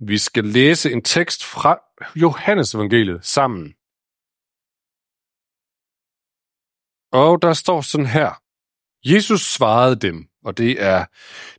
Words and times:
Vi 0.00 0.18
skal 0.18 0.44
læse 0.44 0.92
en 0.92 1.02
tekst 1.02 1.44
fra 1.44 1.78
Johannes 2.16 2.74
evangeliet 2.74 3.24
sammen. 3.24 3.74
Og 7.12 7.42
der 7.42 7.52
står 7.52 7.80
sådan 7.80 8.06
her. 8.06 8.42
Jesus 9.04 9.40
svarede 9.40 9.96
dem, 9.96 10.28
og 10.44 10.58
det 10.58 10.82
er 10.82 11.04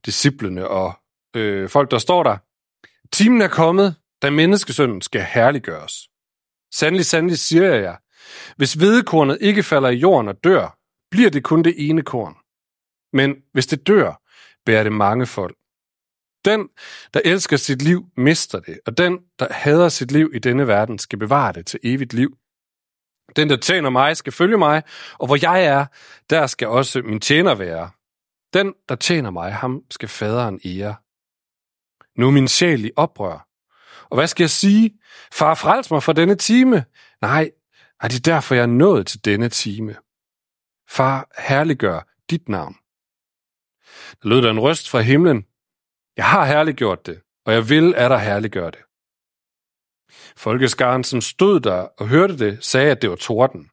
disciplene 0.06 0.68
og 0.68 0.94
øh, 1.36 1.70
folk, 1.70 1.92
der 1.92 1.98
står 1.98 2.24
der. 2.24 2.38
Timen 3.12 3.42
er 3.42 3.48
kommet, 3.48 3.96
da 4.21 4.29
menneskesønnen 4.29 5.01
skal 5.01 5.21
herliggøres. 5.21 6.10
Sandelig, 6.73 7.05
sandelig 7.05 7.37
siger 7.39 7.73
jeg 7.73 7.81
jer, 7.81 7.96
hvis 8.55 8.73
hvedekornet 8.73 9.37
ikke 9.42 9.63
falder 9.63 9.89
i 9.89 9.96
jorden 9.96 10.28
og 10.28 10.44
dør, 10.44 10.78
bliver 11.12 11.29
det 11.29 11.44
kun 11.44 11.63
det 11.63 11.89
ene 11.89 12.01
korn. 12.01 12.35
Men 13.13 13.35
hvis 13.53 13.67
det 13.67 13.87
dør, 13.87 14.21
bærer 14.65 14.83
det 14.83 14.92
mange 14.94 15.26
folk. 15.26 15.58
Den, 16.45 16.70
der 17.13 17.21
elsker 17.26 17.58
sit 17.58 17.81
liv, 17.81 18.05
mister 18.17 18.59
det, 18.59 18.80
og 18.85 18.98
den, 18.98 19.20
der 19.40 19.48
hader 19.52 19.90
sit 19.90 20.12
liv 20.12 20.32
i 20.34 20.40
denne 20.40 20.68
verden, 20.68 20.99
skal 20.99 21.20
bevare 21.20 21.54
det 21.54 21.66
til 21.66 21.80
evigt 21.84 22.13
liv. 22.13 22.38
Den, 23.36 23.49
der 23.49 23.58
tjener 23.58 23.90
mig, 23.90 24.18
skal 24.18 24.34
følge 24.34 24.58
mig, 24.58 24.84
og 25.20 25.26
hvor 25.27 25.38
jeg 25.41 25.66
er, 25.66 25.85
der 26.30 26.48
skal 26.48 26.68
også 26.68 27.02
min 27.02 27.20
tjener 27.20 27.55
være. 27.55 27.90
Den, 28.54 28.73
der 28.90 28.96
tjener 28.96 29.30
mig, 29.30 29.54
ham 29.54 29.82
skal 29.91 30.09
faderen 30.09 30.59
ære. 30.66 30.96
Nu 32.18 32.27
er 32.27 32.32
min 32.32 32.48
sjæl 32.48 32.85
i 32.85 32.91
oprør. 32.96 33.48
Og 34.10 34.18
hvad 34.18 34.27
skal 34.27 34.44
jeg 34.44 34.49
sige? 34.49 34.99
Far, 35.34 35.55
frels 35.55 35.91
mig 35.91 36.04
fra 36.04 36.13
denne 36.13 36.35
time. 36.35 36.85
Nej, 37.21 37.52
er 38.02 38.08
det 38.08 38.26
derfor, 38.26 38.55
jeg 38.55 38.62
er 38.62 38.66
nået 38.66 39.08
til 39.08 39.26
denne 39.26 39.49
time. 39.49 39.96
Far, 40.90 41.27
herliggør 41.38 42.08
dit 42.30 42.49
navn. 42.49 42.76
Der 44.23 44.30
lød 44.30 44.41
der 44.41 44.52
en 44.52 44.60
røst 44.60 44.90
fra 44.90 45.02
himlen. 45.02 45.46
Jeg 46.18 46.26
har 46.26 46.46
herliggjort 46.46 47.06
det, 47.06 47.22
og 47.46 47.54
jeg 47.54 47.70
vil 47.70 47.96
at 47.96 48.12
der 48.12 48.18
herliggøre 48.18 48.72
det. 48.72 48.80
Folkeskaren, 50.38 51.04
som 51.04 51.22
stod 51.22 51.60
der 51.60 51.88
og 51.98 52.08
hørte 52.08 52.38
det, 52.38 52.66
sagde, 52.66 52.91
at 52.91 53.02
det 53.02 53.10
var 53.10 53.16
torden. 53.16 53.70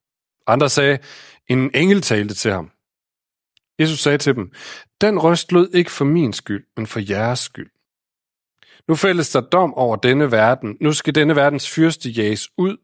Andre 0.47 0.69
sagde, 0.69 0.99
en 1.47 1.71
engel 1.75 2.03
talte 2.03 2.35
til 2.35 2.53
ham. 2.53 2.71
Jesus 3.79 3.99
sagde 3.99 4.19
til 4.19 4.35
dem, 4.35 4.53
den 5.01 5.19
røst 5.19 5.53
lød 5.53 5.75
ikke 5.75 5.91
for 5.91 6.05
min 6.05 6.33
skyld, 6.33 6.67
men 6.77 6.87
for 6.87 7.01
jeres 7.11 7.39
skyld. 7.39 7.71
Nu 8.89 8.95
fældes 8.95 9.31
der 9.31 9.41
dom 9.41 9.75
over 9.75 9.97
denne 9.97 10.33
verden. 10.33 10.77
Nu 10.81 10.93
skal 10.93 11.15
denne 11.15 11.37
verdens 11.37 11.71
fyrste 11.71 12.11
jages 12.11 12.49
ud, 12.59 12.77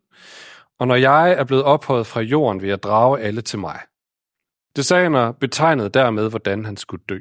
og 0.78 0.88
når 0.88 0.94
jeg 0.94 1.32
er 1.32 1.44
blevet 1.44 1.64
ophøjet 1.64 2.06
fra 2.06 2.20
jorden, 2.20 2.62
vil 2.62 2.68
jeg 2.68 2.82
drage 2.82 3.20
alle 3.20 3.42
til 3.42 3.58
mig. 3.58 3.80
Det 4.76 4.86
sagde 4.86 5.02
han 5.02 5.14
og 5.14 5.36
betegnede 5.36 5.88
dermed, 5.88 6.30
hvordan 6.30 6.64
han 6.64 6.76
skulle 6.76 7.04
dø. 7.08 7.18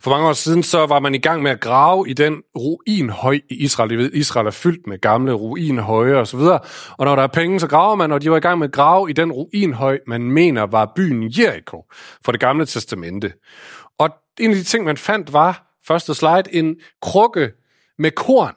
For 0.00 0.10
mange 0.10 0.28
år 0.28 0.32
siden 0.32 0.62
så 0.62 0.86
var 0.86 1.00
man 1.00 1.14
i 1.14 1.18
gang 1.18 1.42
med 1.42 1.50
at 1.50 1.60
grave 1.60 2.08
i 2.08 2.12
den 2.12 2.42
ruinhøj 2.56 3.40
i 3.50 3.54
Israel. 3.54 3.92
I 3.92 3.96
ved, 3.96 4.12
Israel 4.12 4.46
er 4.46 4.50
fyldt 4.50 4.86
med 4.86 4.98
gamle 4.98 5.32
ruinhøje 5.32 6.16
og 6.16 6.26
så 6.26 6.36
videre. 6.36 6.60
Og 6.98 7.04
når 7.04 7.16
der 7.16 7.22
er 7.22 7.26
penge, 7.26 7.60
så 7.60 7.66
graver 7.66 7.94
man, 7.94 8.12
og 8.12 8.22
de 8.22 8.30
var 8.30 8.36
i 8.36 8.40
gang 8.40 8.58
med 8.58 8.68
at 8.68 8.72
grave 8.72 9.10
i 9.10 9.12
den 9.12 9.32
ruinhøj, 9.32 9.98
man 10.06 10.22
mener 10.22 10.62
var 10.62 10.92
byen 10.96 11.32
Jericho 11.38 11.84
for 12.24 12.32
det 12.32 12.40
gamle 12.40 12.66
testamente. 12.66 13.32
Og 13.98 14.10
en 14.40 14.50
af 14.50 14.56
de 14.56 14.64
ting, 14.64 14.84
man 14.84 14.96
fandt, 14.96 15.32
var, 15.32 15.74
første 15.86 16.14
slide, 16.14 16.42
en 16.52 16.76
krukke 17.02 17.52
med 17.98 18.10
korn. 18.10 18.54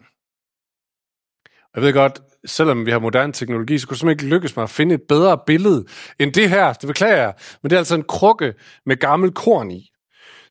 Jeg 1.75 1.83
ved 1.83 1.93
godt, 1.93 2.21
selvom 2.45 2.85
vi 2.85 2.91
har 2.91 2.99
moderne 2.99 3.33
teknologi, 3.33 3.77
så 3.77 3.87
kunne 3.87 3.93
det 3.93 3.99
simpelthen 3.99 4.25
ikke 4.25 4.35
lykkes 4.35 4.55
mig 4.55 4.63
at 4.63 4.69
finde 4.69 4.95
et 4.95 5.01
bedre 5.09 5.39
billede 5.45 5.85
end 6.19 6.33
det 6.33 6.49
her. 6.49 6.73
Det 6.73 6.87
beklager 6.87 7.17
jeg. 7.17 7.33
Men 7.61 7.69
det 7.69 7.75
er 7.75 7.79
altså 7.79 7.95
en 7.95 8.03
krukke 8.03 8.53
med 8.85 8.95
gammel 8.95 9.31
korn 9.31 9.71
i. 9.71 9.91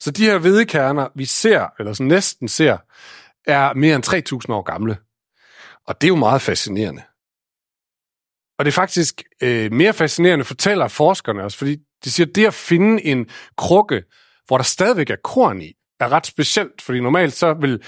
Så 0.00 0.10
de 0.10 0.24
her 0.24 0.38
hvedekerner, 0.38 1.08
vi 1.14 1.24
ser, 1.24 1.66
eller 1.78 1.92
sådan 1.92 2.06
næsten 2.06 2.48
ser, 2.48 2.76
er 3.46 3.74
mere 3.74 3.96
end 3.96 4.06
3.000 4.48 4.52
år 4.54 4.62
gamle. 4.62 4.96
Og 5.86 6.00
det 6.00 6.06
er 6.06 6.08
jo 6.08 6.16
meget 6.16 6.42
fascinerende. 6.42 7.02
Og 8.58 8.64
det 8.64 8.70
er 8.70 8.74
faktisk 8.74 9.22
øh, 9.42 9.72
mere 9.72 9.92
fascinerende, 9.92 10.44
fortæller 10.44 10.88
forskerne 10.88 11.42
også, 11.42 11.58
fordi 11.58 11.76
de 12.04 12.10
siger, 12.10 12.26
at 12.26 12.34
det 12.34 12.46
at 12.46 12.54
finde 12.54 13.04
en 13.04 13.26
krukke, 13.56 14.02
hvor 14.46 14.56
der 14.56 14.64
stadigvæk 14.64 15.10
er 15.10 15.16
korn 15.24 15.62
i, 15.62 15.72
er 16.00 16.12
ret 16.12 16.26
specielt, 16.26 16.82
fordi 16.82 17.00
normalt 17.00 17.34
så 17.34 17.54
vil 17.54 17.82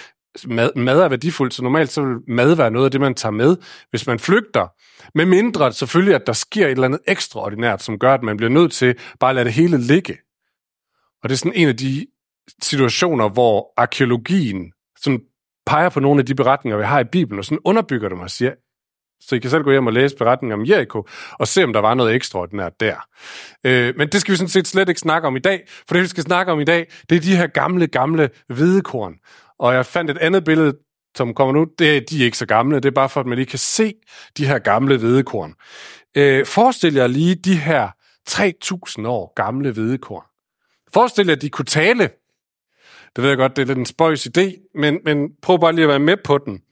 mad, 0.47 0.71
mad 0.77 1.01
er 1.01 1.09
værdifuldt, 1.09 1.55
så 1.55 1.63
normalt 1.63 1.91
så 1.91 2.03
vil 2.03 2.17
mad 2.29 2.55
være 2.55 2.71
noget 2.71 2.85
af 2.85 2.91
det, 2.91 3.01
man 3.01 3.15
tager 3.15 3.33
med, 3.33 3.57
hvis 3.91 4.07
man 4.07 4.19
flygter. 4.19 4.69
Med 5.15 5.27
mindre 5.27 5.73
selvfølgelig, 5.73 6.15
at 6.15 6.27
der 6.27 6.33
sker 6.33 6.67
et 6.67 6.71
eller 6.71 6.85
andet 6.85 7.01
ekstraordinært, 7.07 7.83
som 7.83 7.99
gør, 7.99 8.15
at 8.15 8.23
man 8.23 8.37
bliver 8.37 8.51
nødt 8.51 8.73
til 8.73 8.99
bare 9.21 9.31
at 9.31 9.35
lade 9.35 9.45
det 9.45 9.53
hele 9.53 9.79
ligge. 9.79 10.19
Og 11.23 11.29
det 11.29 11.35
er 11.35 11.39
sådan 11.39 11.55
en 11.55 11.69
af 11.69 11.77
de 11.77 12.07
situationer, 12.63 13.29
hvor 13.29 13.73
arkeologien 13.77 14.73
sådan 15.01 15.21
peger 15.67 15.89
på 15.89 16.01
nogle 16.01 16.21
af 16.21 16.27
de 16.27 16.35
beretninger, 16.35 16.79
vi 16.79 16.85
har 16.85 17.01
i 17.01 17.05
Bibelen, 17.05 17.39
og 17.39 17.45
sådan 17.45 17.59
underbygger 17.65 18.09
dem 18.09 18.21
og 18.21 18.31
siger, 18.31 18.53
så 19.21 19.35
I 19.35 19.39
kan 19.39 19.51
selv 19.51 19.63
gå 19.63 19.71
hjem 19.71 19.87
og 19.87 19.93
læse 19.93 20.17
beretningen 20.17 20.61
om 20.61 20.67
Jericho, 20.67 21.07
og 21.33 21.49
se, 21.49 21.65
om 21.65 21.73
der 21.73 21.81
var 21.81 21.95
noget 21.95 22.15
ekstraordinært 22.15 22.81
der. 22.81 22.97
Øh, 23.65 23.95
men 23.97 24.09
det 24.09 24.21
skal 24.21 24.33
vi 24.33 24.37
sådan 24.37 24.49
set 24.49 24.69
slet 24.69 24.89
ikke 24.89 25.01
snakke 25.01 25.29
om 25.29 25.37
i 25.37 25.39
dag, 25.39 25.65
for 25.89 25.95
det, 25.95 26.03
vi 26.03 26.09
skal 26.09 26.23
snakke 26.23 26.53
om 26.53 26.61
i 26.61 26.65
dag, 26.65 26.87
det 27.11 27.17
er 27.17 27.21
de 27.21 27.37
her 27.37 27.47
gamle, 27.47 27.87
gamle 27.87 28.31
hvidekorn. 28.49 29.15
Og 29.59 29.75
jeg 29.75 29.87
fandt 29.87 30.11
et 30.11 30.19
andet 30.19 30.45
billede, 30.45 30.79
som 31.17 31.35
kommer 31.35 31.55
nu. 31.55 31.67
Det 31.79 31.97
er, 31.97 32.01
de 32.11 32.21
er 32.21 32.25
ikke 32.25 32.39
så 32.39 32.47
gamle, 32.47 32.77
det 32.77 32.85
er 32.85 32.91
bare 32.91 33.09
for, 33.09 33.21
at 33.21 33.27
man 33.27 33.37
lige 33.37 33.47
kan 33.47 33.59
se 33.59 33.95
de 34.37 34.47
her 34.47 34.59
gamle 34.59 34.97
hvidekorn. 34.97 35.55
Øh, 36.17 36.47
forestil 36.47 36.95
jer 36.95 37.07
lige 37.07 37.35
de 37.35 37.57
her 37.57 37.89
3.000 38.31 39.07
år 39.07 39.33
gamle 39.37 39.73
hvidekorn. 39.73 40.25
Forestil 40.95 41.27
jer, 41.27 41.37
at 41.37 41.43
de 41.43 41.51
kunne 41.51 41.65
tale. 41.65 42.11
Det 43.17 43.23
ved 43.23 43.31
jeg 43.31 43.39
godt, 43.39 43.57
det 43.57 43.63
er 43.63 43.67
lidt 43.67 43.79
en 43.79 43.87
spøjs 43.87 44.27
idé, 44.27 44.71
men, 44.75 44.99
men 45.05 45.31
prøv 45.43 45.61
bare 45.61 45.73
lige 45.73 45.83
at 45.83 45.89
være 45.89 45.99
med 45.99 46.17
på 46.25 46.39
den. 46.39 46.63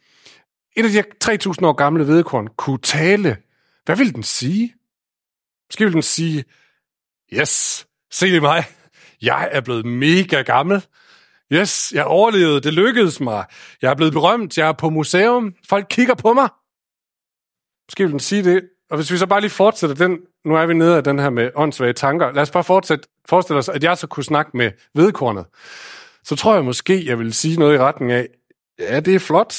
Et 0.76 0.84
af 0.84 0.90
de 0.90 0.94
her 0.94 1.54
3.000 1.60 1.66
år 1.66 1.72
gamle 1.72 2.04
hvedekorn 2.04 2.48
kunne 2.56 2.78
tale. 2.78 3.36
Hvad 3.84 3.96
vil 3.96 4.14
den 4.14 4.22
sige? 4.22 4.74
Måske 5.70 5.84
vil 5.84 5.92
den 5.92 6.02
sige, 6.02 6.44
yes, 7.32 7.86
se 8.10 8.26
det 8.26 8.42
mig. 8.42 8.64
Jeg 9.22 9.48
er 9.52 9.60
blevet 9.60 9.86
mega 9.86 10.42
gammel. 10.42 10.86
Yes, 11.52 11.92
jeg 11.94 12.04
overlevede. 12.04 12.60
Det 12.60 12.74
lykkedes 12.74 13.20
mig. 13.20 13.44
Jeg 13.82 13.90
er 13.90 13.94
blevet 13.94 14.12
berømt. 14.12 14.58
Jeg 14.58 14.68
er 14.68 14.72
på 14.72 14.90
museum. 14.90 15.54
Folk 15.68 15.86
kigger 15.90 16.14
på 16.14 16.32
mig. 16.32 16.48
Måske 17.88 18.04
vil 18.04 18.10
den 18.10 18.20
sige 18.20 18.44
det. 18.44 18.62
Og 18.90 18.96
hvis 18.96 19.12
vi 19.12 19.16
så 19.16 19.26
bare 19.26 19.40
lige 19.40 19.50
fortsætter 19.50 19.96
den, 19.96 20.18
nu 20.44 20.56
er 20.56 20.66
vi 20.66 20.74
nede 20.74 20.96
af 20.96 21.04
den 21.04 21.18
her 21.18 21.30
med 21.30 21.50
åndssvage 21.54 21.92
tanker. 21.92 22.32
Lad 22.32 22.42
os 22.42 22.50
bare 22.50 22.64
fortsætte, 22.64 23.08
forestille 23.28 23.58
os, 23.58 23.68
at 23.68 23.84
jeg 23.84 23.98
så 23.98 24.06
kunne 24.06 24.24
snakke 24.24 24.56
med 24.56 24.70
vedkornet. 24.94 25.46
Så 26.24 26.36
tror 26.36 26.54
jeg 26.54 26.64
måske, 26.64 27.06
jeg 27.06 27.18
vil 27.18 27.34
sige 27.34 27.58
noget 27.58 27.74
i 27.74 27.78
retning 27.78 28.12
af, 28.12 28.28
ja, 28.78 29.00
det 29.00 29.14
er 29.14 29.18
flot, 29.18 29.54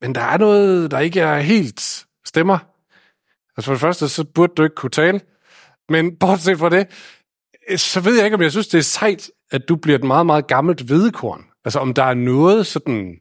men 0.00 0.14
der 0.14 0.20
er 0.20 0.38
noget, 0.38 0.90
der 0.90 0.98
ikke 0.98 1.20
er 1.20 1.38
helt 1.38 2.06
stemmer. 2.26 2.58
Altså 3.56 3.66
for 3.66 3.72
det 3.72 3.80
første, 3.80 4.08
så 4.08 4.24
burde 4.24 4.52
du 4.56 4.62
ikke 4.62 4.74
kunne 4.74 4.90
tale. 4.90 5.20
Men 5.88 6.16
bortset 6.20 6.58
fra 6.58 6.70
det, 6.70 6.86
så 7.80 8.00
ved 8.00 8.16
jeg 8.16 8.24
ikke, 8.24 8.34
om 8.34 8.42
jeg 8.42 8.50
synes, 8.50 8.68
det 8.68 8.78
er 8.78 8.82
sejt, 8.82 9.30
at 9.50 9.68
du 9.68 9.76
bliver 9.76 9.98
et 9.98 10.04
meget, 10.04 10.26
meget 10.26 10.46
gammelt 10.46 10.80
hvedekorn. 10.80 11.44
Altså 11.64 11.78
om 11.78 11.94
der 11.94 12.02
er 12.02 12.14
noget 12.14 12.66
sådan 12.66 13.20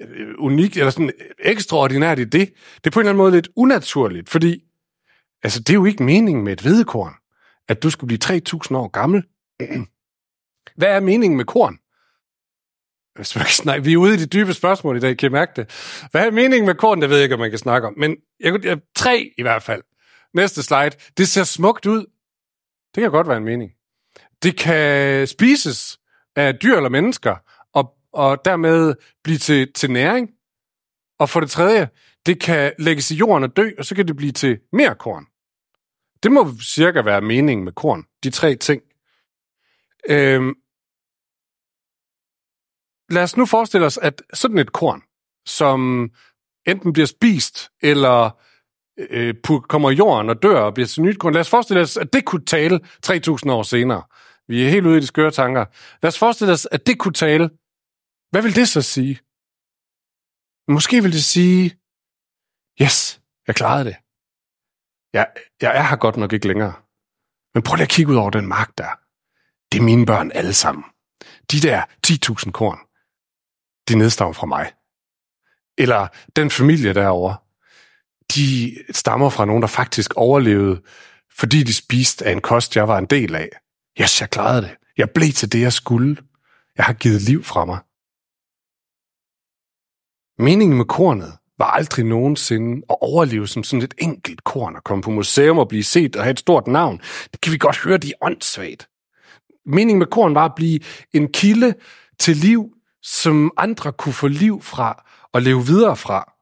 øh, 0.00 0.34
unikt 0.38 0.76
eller 0.76 0.90
sådan 0.90 1.12
ekstraordinært 1.38 2.18
i 2.18 2.24
det. 2.24 2.52
Det 2.76 2.86
er 2.86 2.90
på 2.90 3.00
en 3.00 3.06
eller 3.06 3.10
anden 3.10 3.22
måde 3.22 3.32
lidt 3.32 3.48
unaturligt, 3.56 4.28
fordi 4.28 4.62
altså, 5.42 5.60
det 5.60 5.70
er 5.70 5.74
jo 5.74 5.84
ikke 5.84 6.02
meningen 6.02 6.44
med 6.44 6.52
et 6.52 6.60
hvedekorn, 6.60 7.14
at 7.68 7.82
du 7.82 7.90
skulle 7.90 8.08
blive 8.08 8.40
3.000 8.70 8.76
år 8.76 8.88
gammel. 8.88 9.24
Hvad 10.76 10.88
er 10.88 11.00
meningen 11.00 11.36
med 11.36 11.44
korn? 11.44 11.78
Hvis 13.20 13.36
man 13.36 13.44
kan 13.44 13.52
snakke, 13.52 13.84
vi 13.84 13.92
er 13.92 13.96
ude 13.96 14.14
i 14.14 14.16
de 14.16 14.26
dybe 14.26 14.54
spørgsmål 14.54 14.96
i 14.96 15.00
dag, 15.00 15.16
kan 15.16 15.30
I 15.30 15.32
mærke 15.32 15.52
det? 15.56 15.70
Hvad 16.10 16.26
er 16.26 16.30
meningen 16.30 16.66
med 16.66 16.74
korn? 16.74 17.00
Det 17.00 17.10
ved 17.10 17.16
jeg 17.16 17.22
ikke, 17.22 17.34
om 17.34 17.40
man 17.40 17.50
kan 17.50 17.58
snakke 17.58 17.88
om. 17.88 17.94
Men 17.96 18.16
jeg, 18.40 18.64
jeg, 18.64 18.78
tre 18.94 19.32
i 19.38 19.42
hvert 19.42 19.62
fald. 19.62 19.82
Næste 20.34 20.62
slide. 20.62 20.90
Det 21.16 21.28
ser 21.28 21.44
smukt 21.44 21.86
ud. 21.86 22.06
Det 22.94 23.00
kan 23.00 23.10
godt 23.10 23.28
være 23.28 23.36
en 23.36 23.44
mening. 23.44 23.70
Det 24.42 24.58
kan 24.58 25.26
spises 25.26 25.98
af 26.36 26.54
dyr 26.54 26.76
eller 26.76 26.88
mennesker, 26.88 27.36
og, 27.72 27.94
og 28.12 28.44
dermed 28.44 28.94
blive 29.24 29.38
til, 29.38 29.72
til 29.72 29.90
næring. 29.90 30.30
Og 31.18 31.28
for 31.28 31.40
det 31.40 31.50
tredje, 31.50 31.88
det 32.26 32.40
kan 32.40 32.72
lægges 32.78 33.10
i 33.10 33.14
jorden 33.14 33.44
og 33.44 33.56
dø, 33.56 33.70
og 33.78 33.84
så 33.84 33.94
kan 33.94 34.08
det 34.08 34.16
blive 34.16 34.32
til 34.32 34.58
mere 34.72 34.94
korn. 34.94 35.26
Det 36.22 36.32
må 36.32 36.52
cirka 36.62 37.02
være 37.02 37.20
meningen 37.20 37.64
med 37.64 37.72
korn, 37.72 38.04
de 38.24 38.30
tre 38.30 38.56
ting. 38.56 38.82
Øhm, 40.08 40.54
lad 43.10 43.22
os 43.22 43.36
nu 43.36 43.46
forestille 43.46 43.86
os, 43.86 43.98
at 43.98 44.22
sådan 44.34 44.58
et 44.58 44.72
korn, 44.72 45.02
som 45.46 46.10
enten 46.66 46.92
bliver 46.92 47.06
spist, 47.06 47.70
eller 47.82 48.30
øh, 48.98 49.34
kommer 49.68 49.90
i 49.90 49.94
jorden 49.94 50.30
og 50.30 50.42
dør 50.42 50.60
og 50.60 50.74
bliver 50.74 50.86
til 50.86 51.02
nyt 51.02 51.18
korn. 51.18 51.32
Lad 51.32 51.40
os 51.40 51.50
forestille 51.50 51.82
os, 51.82 51.96
at 51.96 52.12
det 52.12 52.24
kunne 52.24 52.44
tale 52.44 52.80
3.000 53.06 53.50
år 53.50 53.62
senere. 53.62 54.02
Vi 54.48 54.64
er 54.64 54.70
helt 54.70 54.86
ude 54.86 54.98
i 54.98 55.00
de 55.00 55.06
skøre 55.06 55.30
tanker. 55.30 55.64
Lad 56.02 56.08
os 56.08 56.18
forestille 56.18 56.52
os, 56.52 56.68
at 56.72 56.86
det 56.86 56.98
kunne 56.98 57.14
tale. 57.14 57.50
Hvad 58.30 58.42
vil 58.42 58.56
det 58.56 58.68
så 58.68 58.82
sige? 58.82 59.18
Måske 60.68 61.02
vil 61.02 61.12
det 61.12 61.24
sige, 61.24 61.64
yes, 62.82 63.20
jeg 63.46 63.54
klarede 63.54 63.84
det. 63.84 63.96
Jeg, 65.12 65.26
jeg 65.62 65.76
er 65.78 65.82
her 65.82 65.96
godt 65.96 66.16
nok 66.16 66.32
ikke 66.32 66.48
længere. 66.48 66.74
Men 67.54 67.62
prøv 67.62 67.74
lige 67.76 67.82
at 67.82 67.88
kigge 67.96 68.12
ud 68.12 68.16
over 68.16 68.30
den 68.30 68.46
mark 68.46 68.78
der. 68.78 68.90
Det 69.72 69.78
er 69.78 69.84
mine 69.84 70.06
børn 70.06 70.32
alle 70.32 70.52
sammen. 70.52 70.84
De 71.52 71.60
der 71.60 71.84
10.000 72.06 72.50
korn 72.50 72.78
de 73.90 73.98
nedstammer 73.98 74.32
fra 74.32 74.46
mig. 74.46 74.72
Eller 75.78 76.08
den 76.36 76.50
familie 76.50 76.94
derovre, 76.94 77.36
de 78.34 78.76
stammer 78.90 79.30
fra 79.30 79.44
nogen, 79.44 79.62
der 79.62 79.68
faktisk 79.68 80.14
overlevede, 80.14 80.82
fordi 81.38 81.62
de 81.62 81.74
spiste 81.74 82.26
af 82.26 82.32
en 82.32 82.40
kost, 82.40 82.76
jeg 82.76 82.88
var 82.88 82.98
en 82.98 83.06
del 83.06 83.34
af. 83.34 83.48
Yes, 84.00 84.20
jeg 84.20 84.30
klarede 84.30 84.62
det. 84.62 84.70
Jeg 84.96 85.10
blev 85.10 85.32
til 85.32 85.52
det, 85.52 85.60
jeg 85.60 85.72
skulle. 85.72 86.16
Jeg 86.76 86.84
har 86.84 86.92
givet 86.92 87.22
liv 87.22 87.44
fra 87.44 87.64
mig. 87.64 87.78
Meningen 90.38 90.76
med 90.76 90.84
kornet 90.84 91.32
var 91.58 91.66
aldrig 91.66 92.04
nogensinde 92.04 92.82
at 92.90 92.96
overleve 93.00 93.48
som 93.48 93.64
sådan 93.64 93.82
et 93.82 93.94
enkelt 93.98 94.44
korn 94.44 94.76
og 94.76 94.84
komme 94.84 95.02
på 95.02 95.10
museum 95.10 95.58
og 95.58 95.68
blive 95.68 95.84
set 95.84 96.16
og 96.16 96.22
have 96.22 96.30
et 96.30 96.38
stort 96.38 96.66
navn. 96.66 97.00
Det 97.32 97.40
kan 97.40 97.52
vi 97.52 97.58
godt 97.58 97.78
høre, 97.78 97.98
de 97.98 98.08
er 98.08 98.26
åndssvagt. 98.26 98.88
Meningen 99.66 99.98
med 99.98 100.06
korn 100.06 100.34
var 100.34 100.44
at 100.44 100.54
blive 100.56 100.80
en 101.12 101.32
kilde 101.32 101.74
til 102.18 102.36
liv, 102.36 102.74
som 103.02 103.52
andre 103.56 103.92
kunne 103.92 104.12
få 104.12 104.28
liv 104.28 104.62
fra 104.62 105.04
og 105.32 105.42
leve 105.42 105.66
videre 105.66 105.96
fra. 105.96 106.32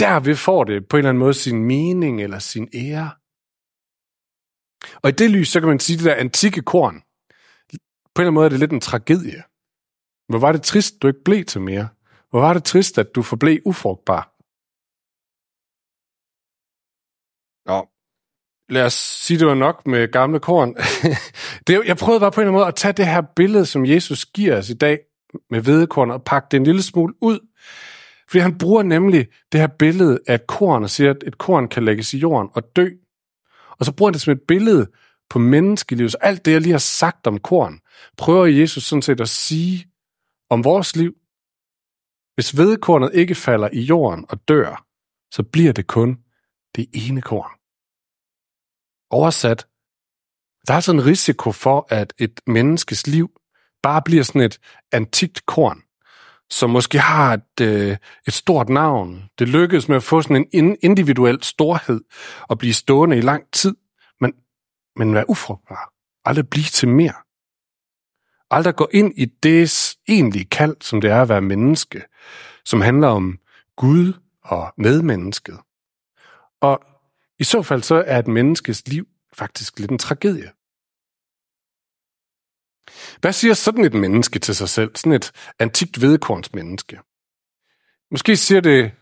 Derved 0.00 0.36
får 0.36 0.64
det 0.64 0.88
på 0.88 0.96
en 0.96 0.98
eller 0.98 1.08
anden 1.08 1.18
måde 1.18 1.34
sin 1.34 1.64
mening 1.64 2.22
eller 2.22 2.38
sin 2.38 2.68
ære. 2.74 3.10
Og 5.02 5.08
i 5.10 5.12
det 5.12 5.30
lys, 5.30 5.48
så 5.48 5.60
kan 5.60 5.68
man 5.68 5.80
sige, 5.80 5.94
at 5.94 5.98
det 5.98 6.06
der 6.06 6.14
antikke 6.14 6.62
korn, 6.62 7.02
på 8.14 8.22
en 8.22 8.22
eller 8.22 8.30
anden 8.30 8.34
måde 8.34 8.44
er 8.44 8.48
det 8.48 8.58
lidt 8.58 8.72
en 8.72 8.80
tragedie. 8.80 9.42
Hvor 10.28 10.38
var 10.38 10.52
det 10.52 10.62
trist, 10.62 11.02
du 11.02 11.06
ikke 11.08 11.24
blev 11.24 11.44
til 11.44 11.60
mere? 11.60 11.88
Hvor 12.30 12.40
var 12.40 12.52
det 12.52 12.64
trist, 12.64 12.98
at 12.98 13.14
du 13.14 13.22
forblev 13.22 13.58
ufrugtbar? 13.64 14.22
Nå, 17.68 17.88
lad 18.74 18.84
os 18.86 18.94
sige, 18.94 19.38
det 19.38 19.46
var 19.46 19.54
nok 19.54 19.86
med 19.86 20.12
gamle 20.12 20.40
korn. 20.40 20.74
det, 21.66 21.86
jeg 21.86 21.96
prøvede 21.96 22.20
bare 22.20 22.32
på 22.32 22.40
en 22.40 22.42
eller 22.42 22.50
anden 22.50 22.60
måde 22.60 22.68
at 22.68 22.74
tage 22.74 22.92
det 22.92 23.06
her 23.06 23.22
billede, 23.36 23.66
som 23.66 23.86
Jesus 23.86 24.26
giver 24.26 24.58
os 24.58 24.70
i 24.70 24.74
dag 24.74 24.98
med 25.50 25.60
hvedekorn, 25.60 26.10
og 26.10 26.24
pakke 26.24 26.48
det 26.50 26.56
en 26.56 26.64
lille 26.64 26.82
smule 26.82 27.14
ud. 27.20 27.38
Fordi 28.28 28.40
han 28.40 28.58
bruger 28.58 28.82
nemlig 28.82 29.28
det 29.52 29.60
her 29.60 29.66
billede 29.66 30.20
af 30.26 30.34
et 30.34 30.46
korn, 30.46 30.82
og 30.82 30.90
siger, 30.90 31.10
at 31.10 31.24
et 31.26 31.38
korn 31.38 31.68
kan 31.68 31.84
lægges 31.84 32.14
i 32.14 32.18
jorden 32.18 32.50
og 32.52 32.76
dø. 32.76 32.88
Og 33.70 33.86
så 33.86 33.92
bruger 33.92 34.08
han 34.10 34.12
det 34.12 34.20
som 34.20 34.32
et 34.32 34.42
billede 34.48 34.90
på 35.30 35.38
menneskelivet. 35.38 36.12
Så 36.12 36.18
alt 36.20 36.44
det, 36.44 36.52
jeg 36.52 36.60
lige 36.60 36.72
har 36.72 36.78
sagt 36.78 37.26
om 37.26 37.38
korn, 37.38 37.80
prøver 38.16 38.46
Jesus 38.46 38.84
sådan 38.84 39.02
set 39.02 39.20
at 39.20 39.28
sige 39.28 39.86
om 40.50 40.64
vores 40.64 40.96
liv. 40.96 41.14
Hvis 42.34 42.56
vedkornet 42.56 43.10
ikke 43.14 43.34
falder 43.34 43.68
i 43.72 43.80
jorden 43.80 44.26
og 44.28 44.48
dør, 44.48 44.86
så 45.32 45.42
bliver 45.42 45.72
det 45.72 45.86
kun 45.86 46.18
det 46.76 46.86
ene 46.92 47.22
korn. 47.22 47.50
Oversat, 49.10 49.66
der 50.66 50.74
er 50.74 50.80
sådan 50.80 51.00
en 51.00 51.06
risiko 51.06 51.52
for, 51.52 51.86
at 51.88 52.14
et 52.18 52.40
menneskes 52.46 53.06
liv 53.06 53.39
bare 53.82 54.02
bliver 54.02 54.22
sådan 54.22 54.40
et 54.40 54.60
antikt 54.92 55.46
korn, 55.46 55.82
som 56.50 56.70
måske 56.70 56.98
har 56.98 57.34
et, 57.34 57.60
øh, 57.60 57.96
et 58.26 58.32
stort 58.32 58.68
navn. 58.68 59.24
Det 59.38 59.48
lykkes 59.48 59.88
med 59.88 59.96
at 59.96 60.02
få 60.02 60.22
sådan 60.22 60.46
en 60.52 60.76
individuel 60.82 61.42
storhed 61.42 62.00
og 62.42 62.58
blive 62.58 62.74
stående 62.74 63.18
i 63.18 63.20
lang 63.20 63.44
tid, 63.52 63.74
men, 64.20 64.32
men 64.96 65.14
være 65.14 65.30
ufrugtbar. 65.30 65.92
Aldrig 66.24 66.48
blive 66.48 66.64
til 66.64 66.88
mere. 66.88 67.14
Aldrig 68.50 68.76
gå 68.76 68.88
ind 68.92 69.12
i 69.16 69.24
det 69.24 69.94
egentlige 70.08 70.44
kald, 70.44 70.76
som 70.80 71.00
det 71.00 71.10
er 71.10 71.22
at 71.22 71.28
være 71.28 71.40
menneske, 71.40 72.02
som 72.64 72.80
handler 72.80 73.08
om 73.08 73.38
Gud 73.76 74.12
og 74.42 74.72
medmennesket. 74.76 75.58
Og 76.60 76.80
i 77.38 77.44
så 77.44 77.62
fald 77.62 77.82
så 77.82 78.04
er 78.06 78.18
et 78.18 78.28
menneskes 78.28 78.88
liv 78.88 79.06
faktisk 79.32 79.78
lidt 79.78 79.90
en 79.90 79.98
tragedie. 79.98 80.50
Hvad 83.20 83.32
siger 83.32 83.54
sådan 83.54 83.84
et 83.84 83.94
menneske 83.94 84.38
til 84.38 84.56
sig 84.56 84.68
selv? 84.68 84.96
Sådan 84.96 85.12
et 85.12 85.32
antikt 85.58 86.00
vedkornsmenneske. 86.00 87.00
Måske 88.10 88.36
siger 88.36 88.60
det, 88.60 88.92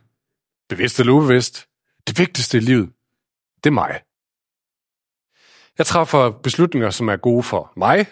bevidst 0.69 1.01
eller 1.01 1.13
ubevidst, 1.13 1.69
det 2.07 2.19
vigtigste 2.19 2.57
i 2.57 2.61
livet, 2.61 2.93
det 3.65 3.71
er 3.71 3.75
mig. 3.75 4.03
Jeg 5.79 5.87
træffer 5.87 6.31
beslutninger, 6.31 6.91
som 6.91 7.09
er 7.09 7.17
gode 7.17 7.43
for 7.43 7.73
mig. 7.77 8.07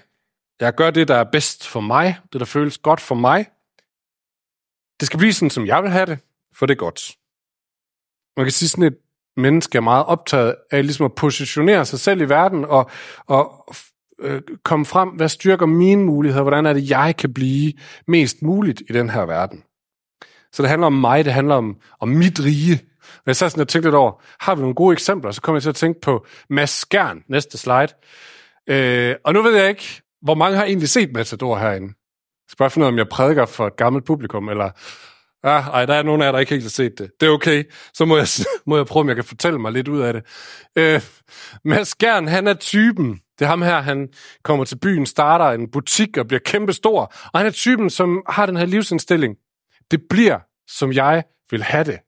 Jeg 0.61 0.75
gør 0.75 0.91
det, 0.91 1.09
der 1.09 1.17
er 1.17 1.25
bedst 1.25 1.67
for 1.67 1.81
mig, 1.81 2.19
det, 2.33 2.41
der 2.41 2.47
føles 2.47 2.79
godt 2.79 3.00
for 3.00 3.15
mig. 3.15 3.50
Det 5.00 5.06
skal 5.06 5.19
blive 5.19 5.33
sådan, 5.33 5.50
som 5.50 5.67
jeg 5.67 5.83
vil 5.83 5.91
have 5.91 6.06
det, 6.06 6.19
for 6.55 6.67
det 6.67 6.75
er 6.75 6.79
godt. 6.79 7.17
Man 8.37 8.47
kan 8.47 8.53
sige, 8.53 8.69
sådan 8.69 8.85
et 8.85 8.99
menneske 9.37 9.79
er 9.79 9.83
meget 9.83 10.06
optaget 10.06 10.56
af 10.71 10.83
ligesom 10.83 11.06
at 11.06 11.15
positionere 11.15 11.85
sig 11.85 12.00
selv 12.00 12.21
i 12.21 12.29
verden 12.29 12.65
og, 12.65 12.91
og 13.27 13.75
øh, 14.20 14.42
komme 14.64 14.86
frem, 14.86 15.08
hvad 15.08 15.28
styrker 15.28 15.66
mine 15.66 16.04
muligheder, 16.04 16.42
hvordan 16.42 16.66
er 16.66 16.72
det, 16.72 16.90
jeg 16.90 17.14
kan 17.18 17.34
blive 17.34 17.72
mest 18.06 18.42
muligt 18.42 18.82
i 18.90 18.92
den 18.92 19.10
her 19.10 19.26
verden. 19.26 19.62
Så 20.52 20.62
det 20.62 20.68
handler 20.68 20.86
om 20.86 20.92
mig, 20.92 21.24
det 21.24 21.32
handler 21.32 21.54
om, 21.54 21.76
om 22.00 22.08
mit 22.08 22.40
rige. 22.40 22.80
Og 23.02 23.22
jeg 23.26 23.36
sad 23.36 23.50
sådan, 23.50 23.60
og 23.60 23.68
tænkte 23.68 23.88
lidt 23.88 23.94
over, 23.94 24.22
har 24.40 24.54
vi 24.54 24.60
nogle 24.60 24.74
gode 24.74 24.92
eksempler? 24.92 25.30
Så 25.30 25.40
kommer 25.40 25.56
jeg 25.56 25.62
til 25.62 25.68
at 25.68 25.76
tænke 25.76 26.00
på 26.00 26.26
Mads 26.50 26.70
Skjern, 26.70 27.22
næste 27.28 27.58
slide. 27.58 27.88
Øh, 28.68 29.14
og 29.24 29.32
nu 29.34 29.42
ved 29.42 29.56
jeg 29.56 29.68
ikke, 29.68 30.02
hvor 30.22 30.34
mange 30.34 30.56
har 30.56 30.64
egentlig 30.64 30.88
set 30.88 31.12
Matador 31.12 31.58
herinde. 31.58 31.86
Jeg 31.86 32.48
skal 32.48 32.58
bare 32.58 32.70
finde 32.70 32.84
ud 32.84 32.86
af, 32.86 32.92
om 32.92 32.98
jeg 32.98 33.08
prædiker 33.08 33.46
for 33.46 33.66
et 33.66 33.76
gammelt 33.76 34.04
publikum, 34.04 34.48
eller 34.48 34.70
Ah, 35.42 35.66
ej, 35.66 35.86
der 35.86 35.94
er 35.94 36.02
nogen 36.02 36.22
af 36.22 36.26
jer, 36.26 36.32
der 36.32 36.38
ikke 36.38 36.50
helt 36.50 36.64
har 36.64 36.70
set 36.70 36.98
det. 36.98 37.10
Det 37.20 37.26
er 37.26 37.30
okay. 37.30 37.64
Så 37.94 38.04
må 38.04 38.16
jeg, 38.16 38.26
må 38.66 38.76
jeg 38.76 38.86
prøve, 38.86 39.00
om 39.00 39.08
jeg 39.08 39.16
kan 39.16 39.24
fortælle 39.24 39.58
mig 39.58 39.72
lidt 39.72 39.88
ud 39.88 40.00
af 40.00 40.12
det. 40.12 40.22
Øh, 40.76 41.00
Mads 41.64 41.94
Gern, 41.94 42.28
han 42.28 42.46
er 42.46 42.54
typen. 42.54 43.20
Det 43.38 43.44
er 43.44 43.49
ham 43.49 43.62
her, 43.62 43.81
han 43.81 44.09
kommer 44.43 44.65
til 44.65 44.79
byen, 44.79 45.06
starter 45.06 45.44
en 45.44 45.71
butik 45.71 46.17
og 46.17 46.27
bliver 46.27 46.41
kæmpestor. 46.44 47.12
Og 47.33 47.41
han 47.41 47.47
er 47.47 47.50
typen, 47.50 47.91
som 47.91 48.23
har 48.29 48.47
den 48.47 48.56
her 48.56 48.67
livsindstilling. 48.67 49.37
Det 49.91 50.00
bliver, 50.11 50.38
som 50.69 50.93
jeg 50.93 51.25
vil 51.50 51.62
have 51.62 51.85
det. 51.85 51.99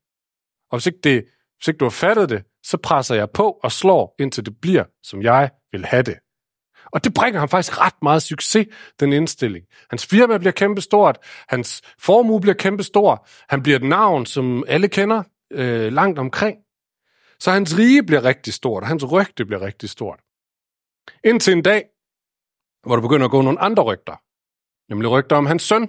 Og 0.71 0.79
hvis 0.79 0.87
ikke, 0.87 0.99
det, 1.05 1.25
hvis 1.57 1.69
ikke 1.69 1.79
du 1.79 1.85
har 1.85 1.91
fattet 1.91 2.29
det, 2.29 2.43
så 2.63 2.77
presser 2.77 3.15
jeg 3.15 3.31
på 3.31 3.61
og 3.63 3.73
slår, 3.73 4.15
indtil 4.19 4.47
det 4.47 4.61
bliver, 4.61 4.85
som 5.03 5.23
jeg 5.23 5.51
vil 5.73 5.85
have 5.85 6.03
det. 6.03 6.19
Og 6.93 7.05
det 7.05 7.15
bringer 7.15 7.41
ham 7.41 7.49
faktisk 7.49 7.81
ret 7.81 8.03
meget 8.03 8.23
succes, 8.23 8.67
den 9.01 9.13
indstilling. 9.13 9.65
Hans 9.91 10.07
firma 10.07 10.39
bliver 10.39 10.53
kæmpestort, 10.53 11.19
hans 11.49 11.83
formue 11.99 12.41
bliver 12.41 12.55
kæmpestor, 12.55 13.27
han 13.49 13.63
bliver 13.63 13.77
et 13.77 13.85
navn, 13.85 14.27
som 14.27 14.65
alle 14.69 14.89
kender 14.89 15.23
øh, 15.53 15.93
langt 15.93 16.19
omkring. 16.19 16.57
Så 17.41 17.51
hans 17.51 17.79
rige 17.79 18.03
bliver 18.03 18.25
rigtig 18.25 18.55
stort, 18.55 18.83
og 18.83 18.89
hans 18.89 19.13
rygte 19.13 19.45
bliver 19.45 19.63
rigtig 19.63 19.91
stort. 19.91 20.21
Indtil 21.25 21.53
en 21.53 21.63
dag, 21.63 21.85
hvor 22.83 22.97
der 22.97 23.03
begynder 23.03 23.25
at 23.25 23.31
gå 23.31 23.43
nogle 23.43 23.61
andre 23.61 23.83
rygter. 23.83 24.17
Nemlig 24.93 25.11
rygter 25.11 25.37
om 25.37 25.47
hans 25.47 25.63
søn. 25.63 25.89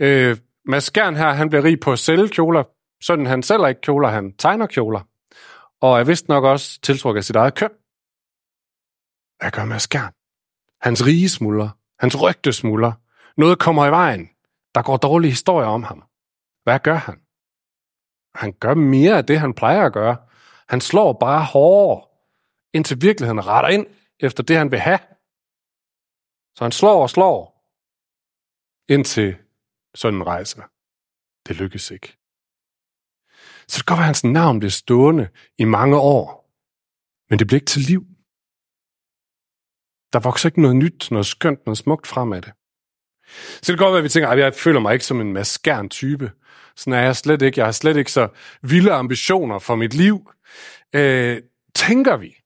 Øh, 0.00 0.36
Mads 0.64 0.84
Skjern 0.84 1.16
her, 1.16 1.30
han 1.30 1.48
bliver 1.48 1.64
rig 1.64 1.80
på 1.80 1.92
at 1.92 1.98
sælge 1.98 2.28
kjoler. 2.28 2.64
Sønnen 3.02 3.26
han 3.26 3.42
sælger 3.42 3.66
ikke 3.66 3.80
kjoler, 3.80 4.08
han 4.08 4.36
tegner 4.36 4.66
kjoler. 4.66 5.00
Og 5.80 6.00
er 6.00 6.04
vist 6.04 6.28
nok 6.28 6.44
også 6.44 6.80
tiltrukket 6.80 7.18
af 7.18 7.24
sit 7.24 7.36
eget 7.36 7.54
køn. 7.54 7.70
Hvad 9.38 9.50
gør 9.50 9.64
Mads 9.64 9.82
Skjern? 9.82 10.12
Hans 10.80 11.06
rige 11.06 11.28
smuldrer. 11.28 11.68
Hans 11.98 12.22
rygte 12.22 12.52
smuldrer. 12.52 12.92
Noget 13.36 13.58
kommer 13.58 13.86
i 13.86 13.90
vejen. 13.90 14.28
Der 14.74 14.82
går 14.82 14.96
dårlige 14.96 15.30
historier 15.30 15.68
om 15.68 15.82
ham. 15.82 16.04
Hvad 16.64 16.78
gør 16.78 16.94
han? 16.94 17.20
Han 18.34 18.52
gør 18.52 18.74
mere 18.74 19.16
af 19.16 19.26
det, 19.26 19.40
han 19.40 19.54
plejer 19.54 19.86
at 19.86 19.92
gøre. 19.92 20.16
Han 20.68 20.80
slår 20.80 21.12
bare 21.12 21.44
hårdere, 21.44 22.06
indtil 22.72 23.02
virkeligheden 23.02 23.46
retter 23.46 23.70
ind 23.70 23.86
efter 24.20 24.42
det, 24.42 24.56
han 24.56 24.70
vil 24.70 24.78
have. 24.78 24.98
Så 26.58 26.64
han 26.64 26.72
slår 26.72 27.02
og 27.02 27.10
slår, 27.10 27.52
indtil 28.88 29.36
sådan 29.94 30.26
rejser. 30.26 30.62
Det 31.48 31.56
lykkes 31.56 31.90
ikke. 31.90 32.18
Så 33.68 33.78
det 33.78 33.86
kan 33.86 33.92
godt 33.92 33.98
være, 33.98 34.04
at 34.04 34.14
hans 34.14 34.24
navn 34.24 34.58
bliver 34.58 34.70
stående 34.70 35.28
i 35.58 35.64
mange 35.64 35.96
år, 35.98 36.52
men 37.30 37.38
det 37.38 37.46
bliver 37.46 37.58
ikke 37.58 37.72
til 37.74 37.82
liv. 37.82 38.02
Der 40.12 40.20
vokser 40.20 40.48
ikke 40.48 40.62
noget 40.62 40.76
nyt, 40.76 41.08
noget 41.10 41.26
skønt, 41.26 41.66
noget 41.66 41.78
smukt 41.78 42.06
frem 42.06 42.32
af 42.32 42.42
det. 42.42 42.52
Så 43.62 43.72
det 43.72 43.78
kan 43.78 43.84
godt 43.84 43.92
være, 43.92 43.98
at 43.98 44.04
vi 44.04 44.08
tænker, 44.08 44.28
at 44.28 44.38
jeg 44.38 44.54
føler 44.54 44.80
mig 44.80 44.92
ikke 44.92 45.04
som 45.04 45.20
en 45.20 45.32
maskern 45.32 45.88
type. 45.88 46.32
Sådan 46.76 46.92
er 46.92 47.00
jeg 47.00 47.16
slet 47.16 47.42
ikke. 47.42 47.58
Jeg 47.58 47.66
har 47.66 47.72
slet 47.72 47.96
ikke 47.96 48.12
så 48.12 48.28
vilde 48.62 48.92
ambitioner 48.92 49.58
for 49.58 49.76
mit 49.76 49.94
liv. 49.94 50.30
Øh, 50.94 51.42
tænker 51.74 52.16
vi. 52.16 52.41